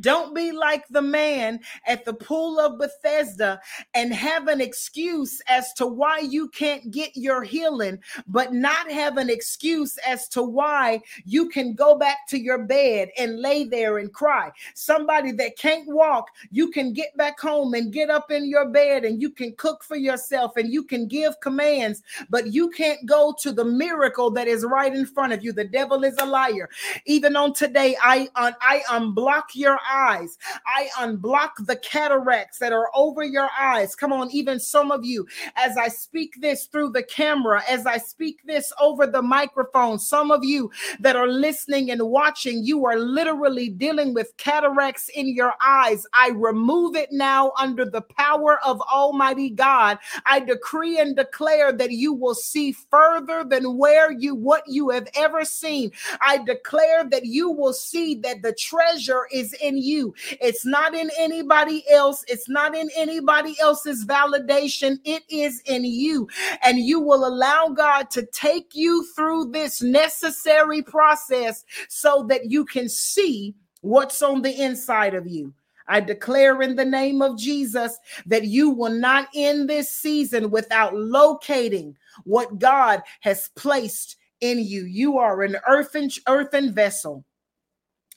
Don't 0.00 0.34
be 0.34 0.52
like 0.52 0.86
the 0.88 1.02
man 1.02 1.60
at 1.86 2.04
the 2.04 2.14
pool 2.14 2.58
of 2.58 2.78
Bethesda 2.78 3.60
and 3.94 4.12
have 4.12 4.48
an 4.48 4.60
excuse 4.60 5.40
as 5.48 5.72
to 5.74 5.86
why 5.86 6.18
you 6.18 6.48
can't 6.48 6.90
get 6.90 7.16
your 7.16 7.42
healing, 7.42 7.98
but 8.26 8.52
not 8.52 8.90
have 8.90 9.16
an 9.16 9.30
excuse 9.30 9.98
as 10.06 10.28
to 10.28 10.42
why 10.42 11.00
you 11.24 11.48
can 11.48 11.74
go 11.74 11.96
back 11.96 12.26
to 12.28 12.38
your 12.38 12.58
bed 12.58 13.10
and 13.18 13.40
lay 13.40 13.64
there 13.64 13.98
and 13.98 14.12
cry. 14.12 14.50
Somebody 14.74 15.32
that 15.32 15.58
can't 15.58 15.86
walk, 15.88 16.28
you 16.50 16.70
can 16.70 16.92
get 16.92 17.16
back 17.16 17.38
home 17.40 17.74
and 17.74 17.92
get 17.92 18.10
up 18.10 18.30
in 18.30 18.48
your 18.48 18.68
bed 18.68 19.04
and 19.04 19.20
you 19.20 19.30
can 19.30 19.52
cook 19.56 19.82
for 19.84 19.96
yourself 19.96 20.56
and 20.56 20.72
you 20.72 20.82
can 20.82 21.06
give 21.06 21.38
commands, 21.40 22.02
but 22.30 22.52
you 22.52 22.70
can't 22.70 23.04
go 23.06 23.34
to 23.40 23.52
the 23.52 23.64
miracle 23.64 24.30
that 24.30 24.48
is 24.48 24.64
right 24.64 24.94
in 24.94 25.06
front 25.06 25.32
of 25.32 25.44
you. 25.44 25.52
The 25.52 25.64
devil 25.64 26.04
is 26.04 26.16
a 26.18 26.26
liar. 26.26 26.68
Even 27.06 27.36
on 27.36 27.52
today, 27.52 27.96
I 28.02 28.28
un- 28.36 28.56
I 28.60 28.82
unblock 28.88 29.54
your 29.54 29.73
your 29.74 29.80
eyes. 29.90 30.38
I 30.66 30.88
unblock 30.98 31.66
the 31.66 31.76
cataracts 31.76 32.58
that 32.58 32.72
are 32.72 32.90
over 32.94 33.24
your 33.24 33.48
eyes. 33.58 33.96
Come 33.96 34.12
on, 34.12 34.30
even 34.30 34.60
some 34.60 34.92
of 34.92 35.04
you, 35.04 35.26
as 35.56 35.76
I 35.76 35.88
speak 35.88 36.40
this 36.40 36.66
through 36.66 36.90
the 36.90 37.02
camera, 37.02 37.62
as 37.68 37.86
I 37.86 37.98
speak 37.98 38.40
this 38.44 38.72
over 38.80 39.06
the 39.06 39.22
microphone, 39.22 39.98
some 39.98 40.30
of 40.30 40.44
you 40.44 40.70
that 41.00 41.16
are 41.16 41.26
listening 41.26 41.90
and 41.90 42.02
watching, 42.02 42.64
you 42.64 42.86
are 42.86 42.98
literally 42.98 43.68
dealing 43.68 44.14
with 44.14 44.36
cataracts 44.36 45.08
in 45.08 45.34
your 45.34 45.54
eyes. 45.64 46.06
I 46.12 46.30
remove 46.30 46.94
it 46.94 47.10
now 47.10 47.52
under 47.58 47.84
the 47.84 48.02
power 48.02 48.60
of 48.64 48.80
Almighty 48.82 49.50
God. 49.50 49.98
I 50.26 50.40
decree 50.40 51.00
and 51.00 51.16
declare 51.16 51.72
that 51.72 51.90
you 51.90 52.12
will 52.12 52.34
see 52.34 52.72
further 52.72 53.44
than 53.44 53.76
where 53.76 54.12
you 54.12 54.36
what 54.36 54.62
you 54.68 54.90
have 54.90 55.08
ever 55.16 55.44
seen. 55.44 55.90
I 56.20 56.38
declare 56.38 57.04
that 57.10 57.24
you 57.24 57.50
will 57.50 57.72
see 57.72 58.14
that 58.16 58.42
the 58.42 58.52
treasure 58.52 59.26
is 59.32 59.54
in 59.64 59.78
you. 59.78 60.14
It's 60.40 60.66
not 60.66 60.94
in 60.94 61.10
anybody 61.18 61.84
else. 61.90 62.24
It's 62.28 62.48
not 62.48 62.76
in 62.76 62.90
anybody 62.96 63.56
else's 63.60 64.04
validation. 64.04 64.98
It 65.04 65.22
is 65.28 65.62
in 65.66 65.84
you. 65.84 66.28
And 66.62 66.78
you 66.78 67.00
will 67.00 67.26
allow 67.26 67.68
God 67.68 68.10
to 68.10 68.26
take 68.26 68.74
you 68.74 69.06
through 69.16 69.50
this 69.50 69.82
necessary 69.82 70.82
process 70.82 71.64
so 71.88 72.26
that 72.28 72.50
you 72.50 72.64
can 72.64 72.88
see 72.88 73.54
what's 73.80 74.22
on 74.22 74.42
the 74.42 74.62
inside 74.62 75.14
of 75.14 75.26
you. 75.26 75.52
I 75.86 76.00
declare 76.00 76.62
in 76.62 76.76
the 76.76 76.84
name 76.84 77.20
of 77.20 77.38
Jesus 77.38 77.98
that 78.26 78.44
you 78.44 78.70
will 78.70 78.92
not 78.92 79.28
end 79.34 79.68
this 79.68 79.90
season 79.90 80.50
without 80.50 80.94
locating 80.96 81.96
what 82.24 82.58
God 82.58 83.02
has 83.20 83.50
placed 83.54 84.16
in 84.40 84.58
you. 84.58 84.84
You 84.84 85.18
are 85.18 85.42
an 85.42 85.56
earthen 85.68 86.10
earthen 86.26 86.72
vessel 86.72 87.24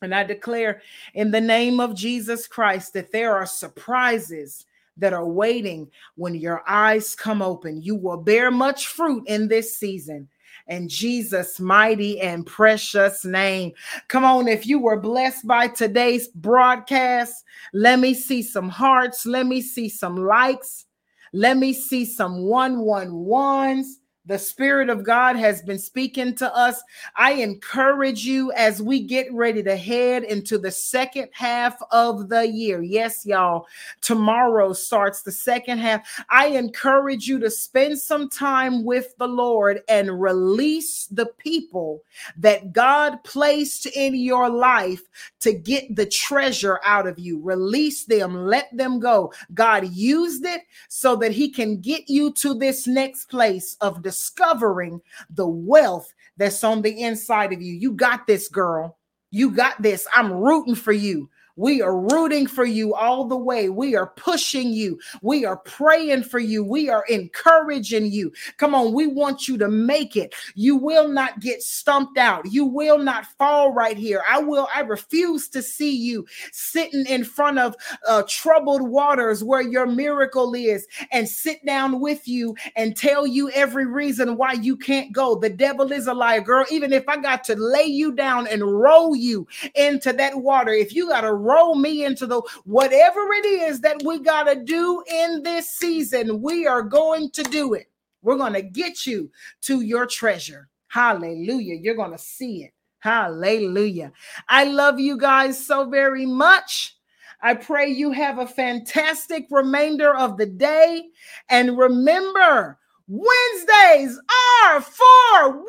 and 0.01 0.13
I 0.13 0.23
declare 0.23 0.81
in 1.13 1.31
the 1.31 1.41
name 1.41 1.79
of 1.79 1.95
Jesus 1.95 2.47
Christ 2.47 2.93
that 2.93 3.11
there 3.11 3.35
are 3.35 3.45
surprises 3.45 4.65
that 4.97 5.13
are 5.13 5.27
waiting 5.27 5.89
when 6.15 6.35
your 6.35 6.63
eyes 6.67 7.15
come 7.15 7.41
open. 7.41 7.81
You 7.81 7.95
will 7.95 8.17
bear 8.17 8.51
much 8.51 8.87
fruit 8.87 9.23
in 9.27 9.47
this 9.47 9.75
season. 9.75 10.27
In 10.67 10.89
Jesus' 10.89 11.59
mighty 11.59 12.19
and 12.19 12.45
precious 12.45 13.23
name. 13.23 13.71
Come 14.07 14.25
on, 14.25 14.47
if 14.47 14.67
you 14.67 14.79
were 14.79 14.99
blessed 14.99 15.47
by 15.47 15.67
today's 15.67 16.27
broadcast, 16.27 17.43
let 17.73 17.99
me 17.99 18.13
see 18.13 18.41
some 18.41 18.67
hearts. 18.67 19.25
Let 19.25 19.45
me 19.45 19.61
see 19.61 19.87
some 19.87 20.17
likes. 20.17 20.85
Let 21.31 21.57
me 21.57 21.73
see 21.73 22.05
some 22.05 22.43
one 22.43 22.79
one 22.79 23.13
ones. 23.13 23.99
The 24.27 24.37
Spirit 24.37 24.89
of 24.89 25.05
God 25.05 25.37
has 25.37 25.61
been 25.61 25.79
speaking 25.79 26.35
to 26.35 26.53
us. 26.53 26.83
I 27.15 27.33
encourage 27.33 28.25
you 28.25 28.51
as 28.51 28.81
we 28.81 29.01
get 29.01 29.31
ready 29.31 29.63
to 29.63 29.77
head 29.77 30.25
into 30.25 30.57
the 30.57 30.69
second 30.69 31.29
half 31.31 31.81
of 31.91 32.27
the 32.27 32.45
year. 32.45 32.81
Yes, 32.81 33.25
y'all, 33.25 33.67
tomorrow 34.01 34.73
starts 34.73 35.21
the 35.21 35.31
second 35.31 35.77
half. 35.77 36.05
I 36.29 36.47
encourage 36.47 37.25
you 37.25 37.39
to 37.39 37.49
spend 37.49 37.99
some 37.99 38.29
time 38.29 38.83
with 38.83 39.15
the 39.17 39.29
Lord 39.29 39.81
and 39.87 40.21
release 40.21 41.05
the 41.05 41.27
people 41.37 42.03
that 42.35 42.73
God 42.73 43.23
placed 43.23 43.85
in 43.85 44.13
your 44.13 44.49
life 44.49 45.03
to 45.39 45.53
get 45.53 45.95
the 45.95 46.05
treasure 46.05 46.81
out 46.83 47.07
of 47.07 47.17
you. 47.17 47.39
Release 47.39 48.03
them, 48.03 48.35
let 48.35 48.75
them 48.75 48.99
go. 48.99 49.31
God 49.53 49.87
used 49.87 50.43
it 50.45 50.63
so 50.89 51.15
that 51.15 51.31
He 51.31 51.49
can 51.49 51.79
get 51.79 52.09
you 52.09 52.33
to 52.33 52.53
this 52.53 52.87
next 52.87 53.29
place 53.29 53.77
of 53.79 54.01
discovery 54.01 54.16
discovering 54.17 55.01
the 55.29 55.47
wealth 55.47 56.11
that's 56.37 56.63
on 56.63 56.81
the 56.81 57.03
inside 57.03 57.53
of 57.53 57.61
you. 57.61 57.73
You 57.73 57.93
got 57.93 58.27
this, 58.27 58.47
girl. 58.47 58.97
You 59.31 59.51
got 59.51 59.81
this. 59.81 60.07
I'm 60.15 60.31
rooting 60.31 60.75
for 60.75 60.91
you. 60.91 61.29
We 61.57 61.81
are 61.81 61.97
rooting 61.97 62.47
for 62.47 62.65
you 62.65 62.93
all 62.93 63.25
the 63.25 63.35
way. 63.35 63.69
We 63.69 63.95
are 63.95 64.07
pushing 64.15 64.71
you. 64.71 64.99
We 65.21 65.43
are 65.43 65.57
praying 65.57 66.23
for 66.23 66.39
you. 66.39 66.63
We 66.63 66.89
are 66.89 67.03
encouraging 67.09 68.11
you. 68.11 68.31
Come 68.57 68.75
on, 68.75 68.93
we 68.93 69.07
want 69.07 69.47
you 69.47 69.57
to 69.57 69.67
make 69.67 70.15
it. 70.15 70.33
You 70.55 70.75
will 70.77 71.07
not 71.07 71.39
get 71.39 71.63
stumped 71.63 72.17
out. 72.17 72.51
You 72.51 72.65
will 72.65 72.99
not 72.99 73.25
fall 73.37 73.73
right 73.73 73.97
here. 73.97 74.23
I 74.29 74.39
will, 74.39 74.69
I 74.73 74.81
refuse 74.81 75.49
to 75.49 75.61
see 75.61 75.95
you 75.95 76.25
sitting 76.51 77.05
in 77.07 77.23
front 77.23 77.57
of 77.59 77.75
uh, 78.07 78.23
troubled 78.29 78.87
waters 78.87 79.43
where 79.43 79.61
your 79.61 79.87
miracle 79.87 80.53
is 80.53 80.87
and 81.11 81.27
sit 81.27 81.65
down 81.65 81.99
with 81.99 82.27
you 82.27 82.55
and 82.75 82.95
tell 82.95 83.25
you 83.25 83.49
every 83.51 83.87
reason 83.87 84.37
why 84.37 84.53
you 84.53 84.77
can't 84.77 85.11
go. 85.11 85.35
The 85.35 85.49
devil 85.49 85.91
is 85.91 86.05
a 86.07 86.13
liar, 86.13 86.41
girl. 86.41 86.65
Even 86.69 86.93
if 86.93 87.07
I 87.09 87.17
got 87.17 87.43
to 87.45 87.55
lay 87.55 87.85
you 87.85 88.11
down 88.11 88.47
and 88.47 88.61
roll 88.61 89.15
you 89.15 89.47
into 89.73 90.13
that 90.13 90.35
water, 90.35 90.71
if 90.71 90.93
you 90.93 91.09
got 91.09 91.21
to 91.21 91.33
roll 91.47 91.75
me 91.75 92.05
into 92.05 92.25
the 92.25 92.41
whatever 92.65 93.21
it 93.33 93.45
is 93.45 93.79
that 93.81 94.01
we 94.03 94.19
got 94.19 94.43
to 94.43 94.55
do 94.63 95.03
in 95.09 95.43
this 95.43 95.69
season, 95.69 96.41
we 96.41 96.67
are 96.67 96.81
going 96.81 97.31
to 97.31 97.43
do 97.43 97.73
it. 97.73 97.89
We're 98.21 98.37
going 98.37 98.53
to 98.53 98.61
get 98.61 99.05
you 99.05 99.31
to 99.61 99.81
your 99.81 100.05
treasure. 100.05 100.69
Hallelujah. 100.87 101.75
You're 101.75 101.95
going 101.95 102.11
to 102.11 102.17
see 102.17 102.63
it. 102.63 102.73
Hallelujah. 102.99 104.11
I 104.49 104.65
love 104.65 104.99
you 104.99 105.17
guys 105.17 105.65
so 105.65 105.89
very 105.89 106.25
much. 106.25 106.95
I 107.41 107.53
pray 107.53 107.87
you 107.89 108.11
have 108.11 108.39
a 108.39 108.47
fantastic 108.47 109.45
remainder 109.51 110.15
of 110.15 110.37
the 110.37 110.47
day. 110.47 111.05
And 111.49 111.77
remember, 111.77 112.79
Wednesdays 113.07 114.19
are 114.65 114.81
for 114.81 115.63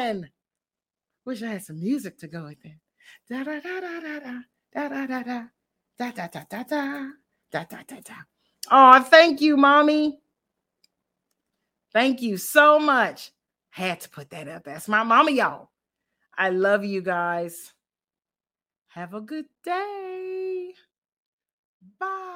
women. 0.00 0.30
Wish 1.24 1.42
I 1.42 1.46
had 1.46 1.64
some 1.64 1.80
music 1.80 2.18
to 2.18 2.28
go 2.28 2.44
with 2.44 2.64
it. 2.64 2.72
Da 3.28 3.42
da 3.44 3.60
da 3.60 3.80
da 3.80 4.00
da 4.00 4.20
da 4.20 4.88
da 4.88 5.06
da 5.06 5.06
da 5.06 5.26
da 5.98 6.10
da 6.28 6.44
da 6.44 6.62
da 6.62 7.10
da 7.50 7.64
da 7.64 7.82
da 7.88 8.00
da. 8.00 8.14
Oh, 8.70 9.02
thank 9.02 9.40
you, 9.40 9.56
mommy. 9.56 10.20
Thank 11.92 12.22
you 12.22 12.36
so 12.36 12.78
much. 12.78 13.32
Had 13.70 14.00
to 14.02 14.10
put 14.10 14.30
that 14.30 14.48
up. 14.48 14.64
That's 14.64 14.88
my 14.88 15.02
mama, 15.02 15.30
y'all. 15.30 15.70
I 16.36 16.50
love 16.50 16.84
you 16.84 17.02
guys. 17.02 17.72
Have 18.88 19.14
a 19.14 19.20
good 19.20 19.46
day. 19.64 20.72
Bye. 21.98 22.35